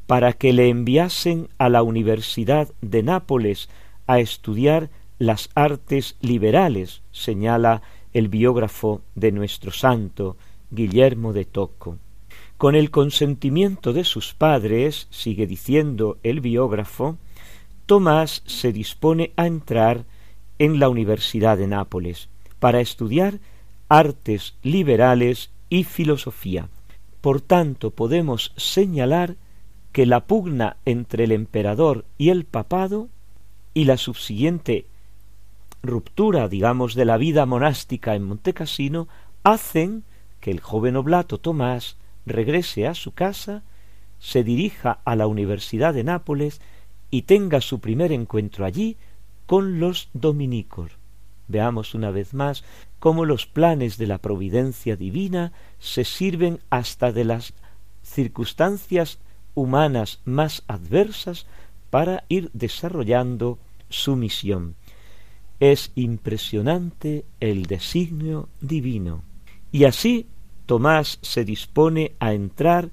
[0.07, 3.69] para que le enviasen a la Universidad de Nápoles
[4.07, 7.83] a estudiar las artes liberales, señala
[8.13, 10.37] el biógrafo de nuestro santo,
[10.71, 11.99] Guillermo de Tocco.
[12.57, 17.17] Con el consentimiento de sus padres, sigue diciendo el biógrafo,
[17.87, 20.05] Tomás se dispone a entrar
[20.59, 22.29] en la Universidad de Nápoles
[22.59, 23.41] para estudiar
[23.89, 26.69] artes liberales y filosofía.
[27.21, 29.37] Por tanto, podemos señalar
[29.95, 33.11] que la pugna entre el emperador y el papado
[33.75, 34.87] y la subsiguiente
[35.85, 39.07] ruptura, digamos, de la vida monástica en Montecassino
[39.45, 40.03] hacen
[40.41, 43.63] que el joven oblato Tomás regrese a su casa,
[44.19, 46.61] se dirija a la Universidad de Nápoles
[47.13, 48.97] y tenga su primer encuentro allí
[49.47, 50.91] con los dominicos.
[51.47, 52.65] Veamos una vez más
[52.99, 57.55] cómo los planes de la providencia divina se sirven hasta de las
[58.03, 59.21] circunstancias
[59.55, 61.47] humanas más adversas
[61.91, 64.75] para ir desarrollando su misión.
[65.61, 69.23] Es impresionante el designio divino.
[69.71, 70.27] Y así
[70.67, 72.91] Tomás se dispone a entrar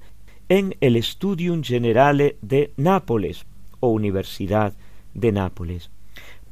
[0.48, 3.46] en el Studium Generale de Nápoles
[3.80, 4.74] o Universidad
[5.14, 5.90] de Nápoles.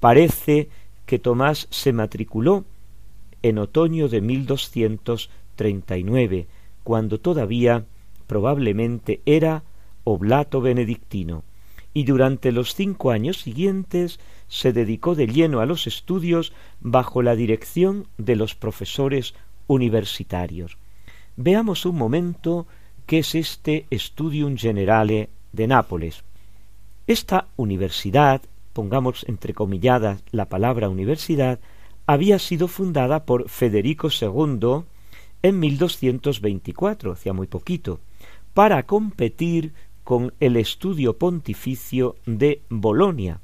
[0.00, 0.68] Parece
[1.06, 2.64] que Tomás se matriculó
[3.42, 6.46] en otoño de 1239,
[6.82, 7.84] cuando todavía
[8.26, 9.62] probablemente era
[10.04, 11.44] oblato benedictino,
[11.92, 17.34] y durante los cinco años siguientes se dedicó de lleno a los estudios bajo la
[17.34, 19.34] dirección de los profesores
[19.66, 20.76] universitarios.
[21.36, 22.66] Veamos un momento
[23.06, 26.22] qué es este Studium Generale de Nápoles.
[27.06, 28.42] Esta universidad
[28.72, 31.58] pongamos entrecomilladas la palabra universidad,
[32.06, 34.84] había sido fundada por Federico II
[35.42, 38.00] en 1224, hacía muy poquito,
[38.54, 39.72] para competir
[40.10, 43.38] con el estudio pontificio de Bolonia.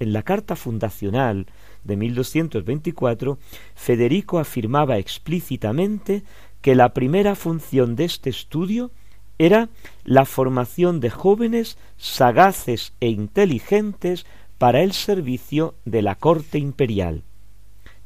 [0.00, 1.44] En la carta fundacional
[1.84, 3.38] de 1224,
[3.74, 6.22] Federico afirmaba explícitamente
[6.62, 8.92] que la primera función de este estudio
[9.36, 9.68] era
[10.04, 14.24] la formación de jóvenes sagaces e inteligentes
[14.56, 17.24] para el servicio de la corte imperial.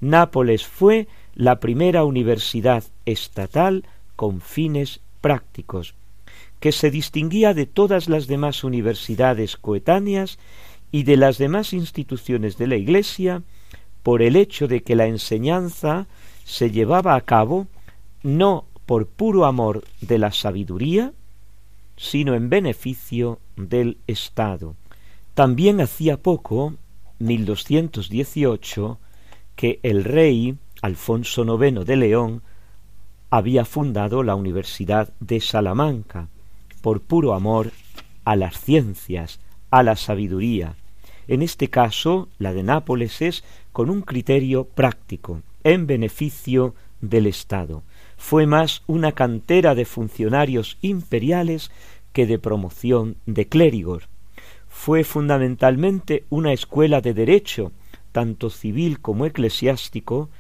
[0.01, 1.07] Nápoles fue
[1.37, 3.85] la primera universidad estatal
[4.17, 5.95] con fines prácticos,
[6.61, 10.39] que se distinguía de todas las demás universidades coetáneas
[10.93, 13.43] y de las demás instituciones de la Iglesia
[14.03, 16.07] por el hecho de que la enseñanza
[16.45, 17.67] se llevaba a cabo
[18.23, 21.13] no por puro amor de la sabiduría,
[21.97, 24.75] sino en beneficio del Estado.
[25.35, 26.75] También hacía poco,
[27.21, 28.99] 1218,
[29.55, 32.43] que el rey Alfonso IX de León
[33.31, 36.29] había fundado la Universidad de Salamanca,
[36.81, 37.73] por puro amor
[38.25, 40.77] a las ciencias, a la sabiduría.
[41.29, 47.83] En este caso, la de Nápoles es con un criterio práctico, en beneficio del Estado.
[48.17, 51.71] Fue más una cantera de funcionarios imperiales
[52.13, 54.09] que de promoción de clérigos
[54.71, 57.73] fue fundamentalmente una escuela de derecho,
[58.13, 60.31] tanto civil como eclesiástico,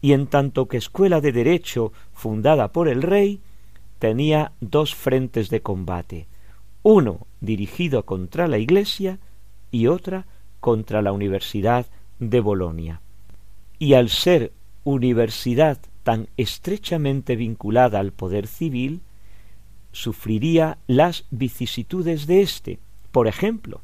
[0.00, 3.40] y en tanto que escuela de derecho fundada por el rey,
[4.00, 6.26] tenía dos frentes de combate,
[6.82, 9.20] uno dirigido contra la Iglesia
[9.70, 10.26] y otra
[10.58, 11.86] contra la Universidad
[12.18, 13.02] de Bolonia.
[13.78, 14.52] Y al ser
[14.84, 19.02] universidad tan estrechamente vinculada al poder civil,
[19.92, 22.78] sufriría las vicisitudes de éste.
[23.12, 23.82] Por ejemplo,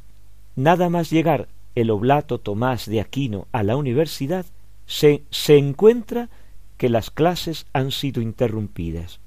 [0.55, 4.47] nada más llegar el oblato Tomás de Aquino a la universidad,
[4.87, 6.31] se, se encuentra
[6.79, 9.21] que las clases han sido interrumpidas.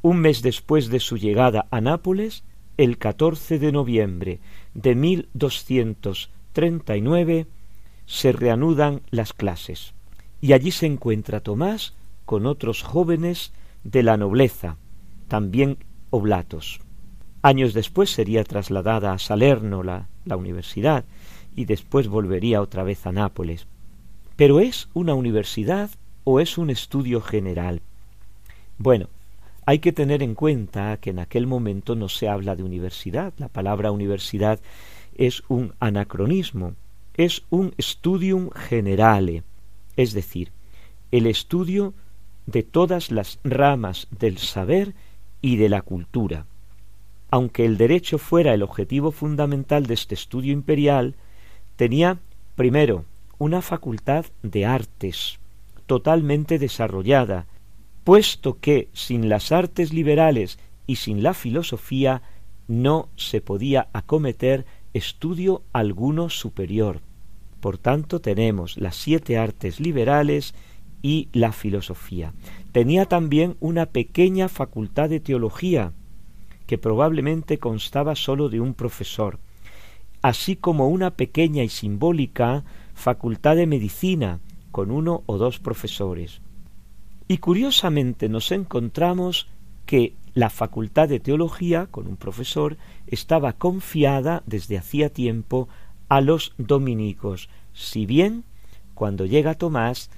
[0.00, 2.44] Un mes después de su llegada a Nápoles,
[2.76, 4.38] el 14 de noviembre
[4.74, 7.48] de 1239,
[8.06, 9.94] se reanudan las clases.
[10.40, 11.94] Y allí se encuentra Tomás
[12.24, 14.76] con otros jóvenes de la nobleza,
[15.26, 15.78] también
[16.10, 16.78] oblatos.
[17.42, 21.06] Años después sería trasladada a Salerno la, la universidad
[21.56, 23.66] y después volvería otra vez a Nápoles.
[24.36, 25.90] Pero ¿es una universidad
[26.22, 27.82] o es un estudio general?
[28.78, 29.08] Bueno,
[29.68, 33.34] Hay que tener en cuenta que en aquel momento no se habla de universidad.
[33.36, 34.60] La palabra universidad
[35.14, 36.72] es un anacronismo,
[37.18, 39.42] es un studium generale,
[39.94, 40.52] es decir,
[41.10, 41.92] el estudio
[42.46, 44.94] de todas las ramas del saber
[45.42, 46.46] y de la cultura.
[47.30, 51.14] Aunque el derecho fuera el objetivo fundamental de este estudio imperial,
[51.76, 52.20] tenía,
[52.56, 53.04] primero,
[53.36, 55.38] una facultad de artes,
[55.84, 57.44] totalmente desarrollada,
[58.08, 62.22] puesto que sin las artes liberales y sin la filosofía
[62.66, 67.02] no se podía acometer estudio alguno superior.
[67.60, 70.54] Por tanto, tenemos las siete artes liberales
[71.02, 72.32] y la filosofía.
[72.72, 75.92] Tenía también una pequeña facultad de teología,
[76.66, 79.38] que probablemente constaba sólo de un profesor,
[80.22, 84.40] así como una pequeña y simbólica facultad de medicina,
[84.70, 86.40] con uno o dos profesores.
[87.28, 89.48] Y curiosamente nos encontramos
[89.84, 95.68] que la facultad de teología, con un profesor, estaba confiada desde hacía tiempo
[96.08, 98.44] a los dominicos, si bien
[98.94, 100.10] cuando llega Tomás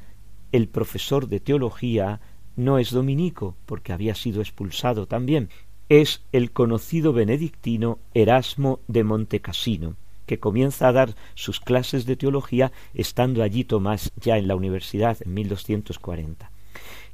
[0.52, 2.20] el profesor de teología
[2.56, 5.48] no es dominico, porque había sido expulsado también,
[5.88, 9.96] es el conocido benedictino Erasmo de Montecasino,
[10.26, 15.18] que comienza a dar sus clases de teología estando allí Tomás ya en la universidad
[15.24, 16.49] en 1240.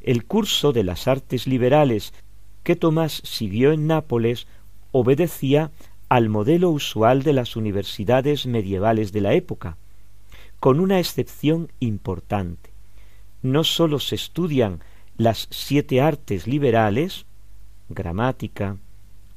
[0.07, 2.15] El curso de las artes liberales
[2.63, 4.47] que Tomás siguió en Nápoles
[4.93, 5.73] obedecía
[6.09, 9.77] al modelo usual de las universidades medievales de la época,
[10.61, 12.71] con una excepción importante.
[13.43, 14.79] No sólo se estudian
[15.17, 17.27] las siete artes liberales,
[17.89, 18.77] gramática,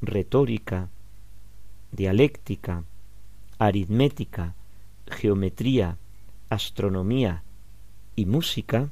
[0.03, 0.89] retórica,
[1.91, 2.83] dialéctica,
[3.57, 4.53] aritmética,
[5.07, 5.97] geometría,
[6.49, 7.41] astronomía
[8.15, 8.89] y música,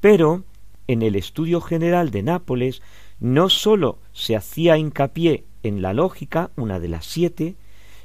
[0.00, 0.44] pero
[0.90, 2.82] en el estudio general de Nápoles
[3.20, 7.54] no sólo se hacía hincapié en la lógica, una de las siete,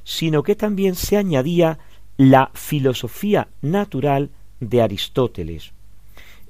[0.03, 1.79] sino que también se añadía
[2.15, 4.29] la filosofía natural
[4.59, 5.73] de Aristóteles,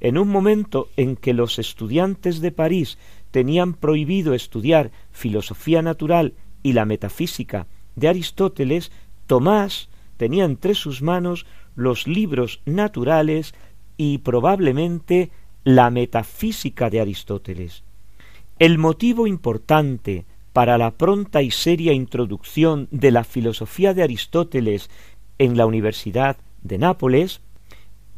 [0.01, 2.97] en un momento en que los estudiantes de París
[3.31, 6.33] tenían prohibido estudiar filosofía natural
[6.63, 7.65] y la metafísica
[7.95, 8.91] de Aristóteles,
[9.25, 13.55] Tomás tenía entre sus manos los libros naturales
[13.95, 15.31] y probablemente
[15.65, 17.83] la metafísica de Aristóteles.
[18.57, 24.89] El motivo importante para la pronta y seria introducción de la filosofía de Aristóteles
[25.37, 27.41] en la Universidad de Nápoles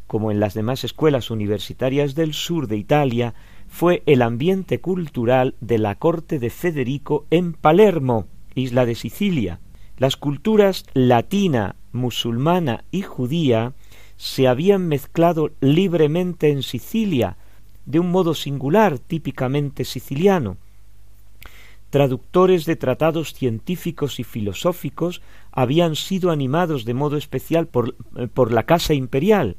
[0.08, 3.34] como en las demás escuelas universitarias del sur de Italia,
[3.68, 9.60] fue el ambiente cultural de la corte de Federico en Palermo, isla de Sicilia.
[9.98, 13.74] Las culturas latina, musulmana y judía
[14.18, 17.38] se habían mezclado libremente en Sicilia,
[17.86, 20.58] de un modo singular, típicamente siciliano.
[21.88, 28.52] Traductores de tratados científicos y filosóficos habían sido animados de modo especial por, eh, por
[28.52, 29.56] la Casa Imperial,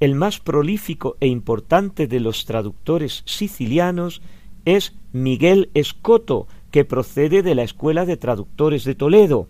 [0.00, 4.22] el más prolífico e importante de los traductores sicilianos
[4.64, 9.48] es Miguel Escoto, que procede de la Escuela de Traductores de Toledo.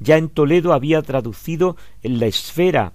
[0.00, 2.92] Ya en Toledo había traducido la esfera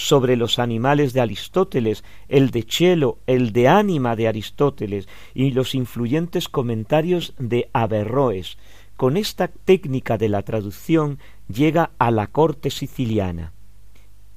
[0.00, 5.74] sobre los animales de Aristóteles, el de Chelo, el de ánima de Aristóteles y los
[5.74, 8.56] influyentes comentarios de Averroes.
[8.96, 13.52] Con esta técnica de la traducción llega a la corte siciliana.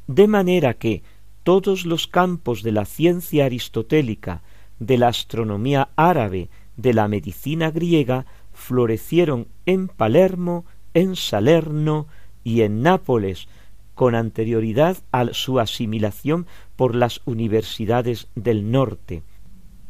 [0.07, 1.01] De manera que,
[1.43, 4.41] todos los campos de la ciencia aristotélica,
[4.79, 12.07] de la astronomía árabe, de la medicina griega, florecieron en Palermo, en Salerno
[12.43, 13.47] y en Nápoles,
[13.95, 19.23] con anterioridad a su asimilación por las universidades del norte.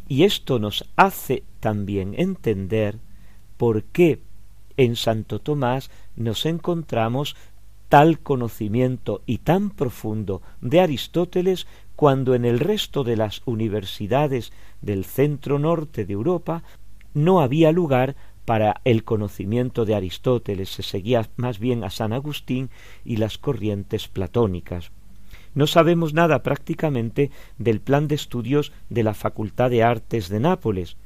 [0.08, 2.99] Y esto nos hace también entender
[3.58, 4.22] por qué
[4.78, 7.36] en Santo Tomás nos encontramos
[7.89, 14.51] tal conocimiento y tan profundo de Aristóteles cuando en el resto de las universidades
[14.82, 16.64] del centro norte de Europa
[17.14, 18.16] no había lugar
[18.46, 22.70] para el conocimiento de Aristóteles, se seguía más bien a San Agustín
[23.06, 24.91] y las corrientes platónicas.
[25.56, 30.98] No sabemos nada prácticamente del plan de estudios de la Facultad de Artes de Nápoles.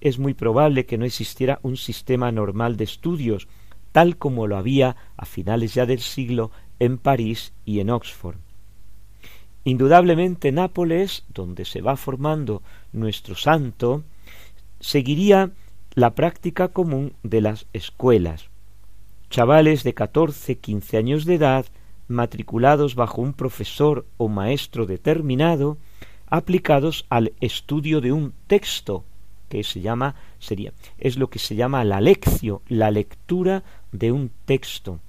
[0.00, 3.48] Es muy probable que no existiera un sistema normal de estudios,
[3.90, 8.36] tal como lo había a finales ya del siglo en París y en Oxford.
[9.64, 14.04] Indudablemente Nápoles, donde se va formando nuestro santo,
[14.78, 15.50] seguiría
[15.94, 18.48] la práctica común de las escuelas.
[19.30, 21.66] Chavales de catorce, quince años de edad,
[22.08, 25.76] matriculados bajo un profesor o maestro determinado,
[26.26, 29.04] aplicados al estudio de un texto
[29.48, 33.62] que se llama sería es lo que se llama la lección, la lectura
[33.92, 35.00] de un texto.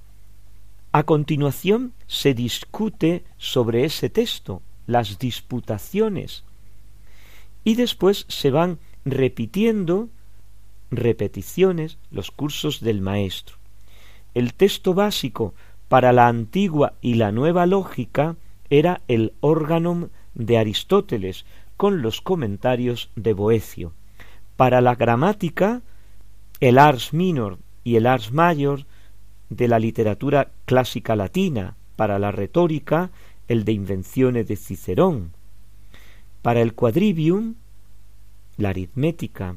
[0.92, 6.42] A continuación se discute sobre ese texto, las disputaciones,
[7.62, 10.08] y después se van repitiendo
[10.90, 13.56] repeticiones los cursos del maestro.
[14.34, 15.54] El texto básico
[15.88, 18.36] para la antigua y la nueva lógica
[18.68, 21.44] era el órgano de Aristóteles
[21.76, 23.92] con los comentarios de Boecio.
[24.56, 25.82] Para la gramática,
[26.60, 28.84] el ars minor y el ars mayor
[29.48, 33.10] de la literatura clásica latina, para la retórica,
[33.48, 35.32] el de invenciones de Cicerón.
[36.40, 37.56] Para el quadrivium,
[38.56, 39.56] la aritmética,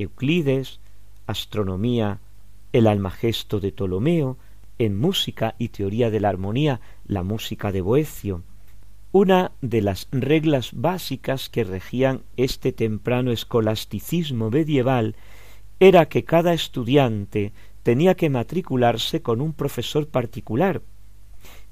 [0.00, 0.80] Euclides,
[1.26, 2.20] astronomía,
[2.72, 4.38] el almagesto de Ptolomeo,
[4.78, 8.42] en música y teoría de la armonía, la música de Boecio.
[9.12, 15.16] Una de las reglas básicas que regían este temprano escolasticismo medieval
[15.80, 20.82] era que cada estudiante tenía que matricularse con un profesor particular,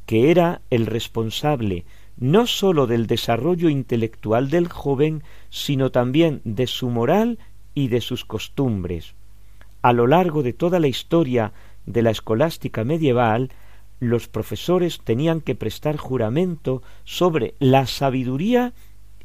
[0.04, 1.84] que era el responsable
[2.20, 7.38] no sólo del desarrollo intelectual del joven, sino también de su moral
[7.74, 9.14] y de sus costumbres.
[9.82, 11.52] A lo largo de toda la historia
[11.86, 13.50] de la escolástica medieval,
[14.00, 18.72] los profesores tenían que prestar juramento sobre la sabiduría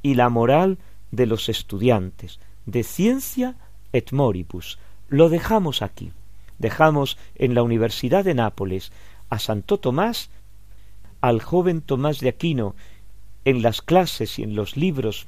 [0.02, 0.78] y la moral
[1.12, 3.56] de los estudiantes, de ciencia
[3.92, 4.80] et moribus.
[5.10, 6.12] Lo dejamos aquí.
[6.58, 8.92] Dejamos en la Universidad de Nápoles
[9.30, 10.30] a Santo Tomás,
[11.22, 12.76] al joven Tomás de Aquino,
[13.46, 15.28] en las clases y en los libros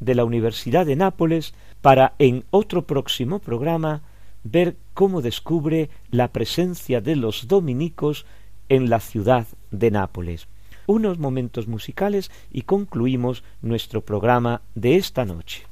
[0.00, 1.54] de la Universidad de Nápoles,
[1.84, 4.00] para en otro próximo programa
[4.42, 8.24] ver cómo descubre la presencia de los dominicos
[8.70, 10.48] en la ciudad de Nápoles.
[10.86, 15.66] Unos momentos musicales y concluimos nuestro programa de esta noche.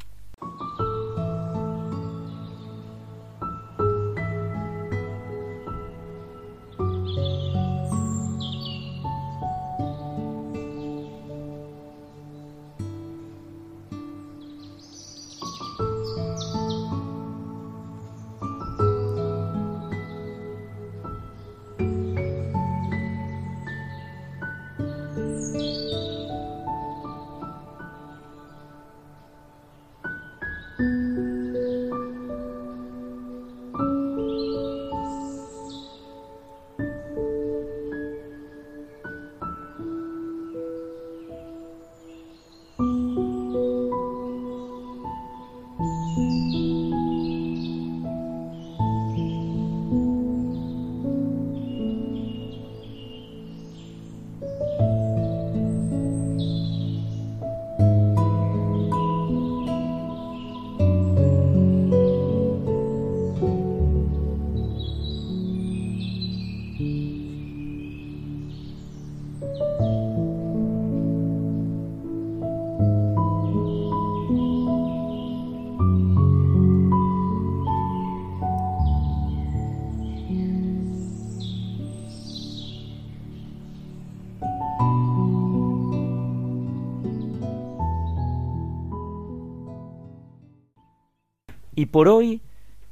[91.82, 92.42] Y por hoy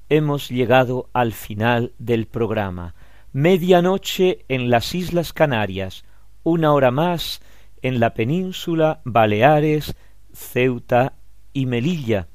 [0.09, 2.97] hemos llegado al final del programa.
[3.33, 6.03] Medianoche en las Islas Canarias,
[6.43, 7.41] una hora más
[7.83, 9.95] en la península Baleares,
[10.33, 11.13] Ceuta
[11.53, 12.27] y Melilla.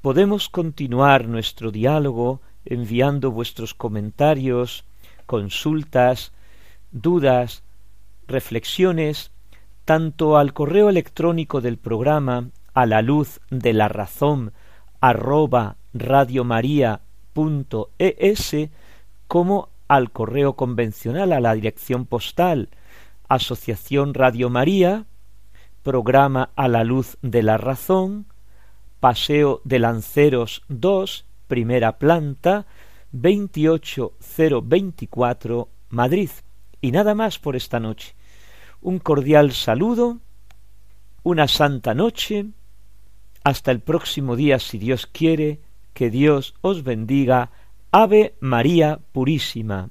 [0.00, 4.86] Podemos continuar nuestro diálogo enviando vuestros comentarios,
[5.26, 6.32] consultas,
[6.92, 7.62] dudas,
[8.26, 9.32] reflexiones,
[9.84, 14.54] tanto al correo electrónico del programa a la luz de la razón
[15.04, 18.56] arroba radiomaria.es
[19.28, 22.70] como al correo convencional a la dirección postal
[23.28, 25.04] Asociación Radio María,
[25.82, 28.24] programa a la luz de la razón,
[28.98, 32.64] Paseo de Lanceros 2, primera planta,
[33.12, 36.30] 28024, Madrid.
[36.80, 38.14] Y nada más por esta noche.
[38.80, 40.20] Un cordial saludo,
[41.22, 42.46] una santa noche,
[43.44, 45.60] hasta el próximo día, si Dios quiere,
[45.92, 47.50] que Dios os bendiga.
[47.92, 49.90] Ave María Purísima.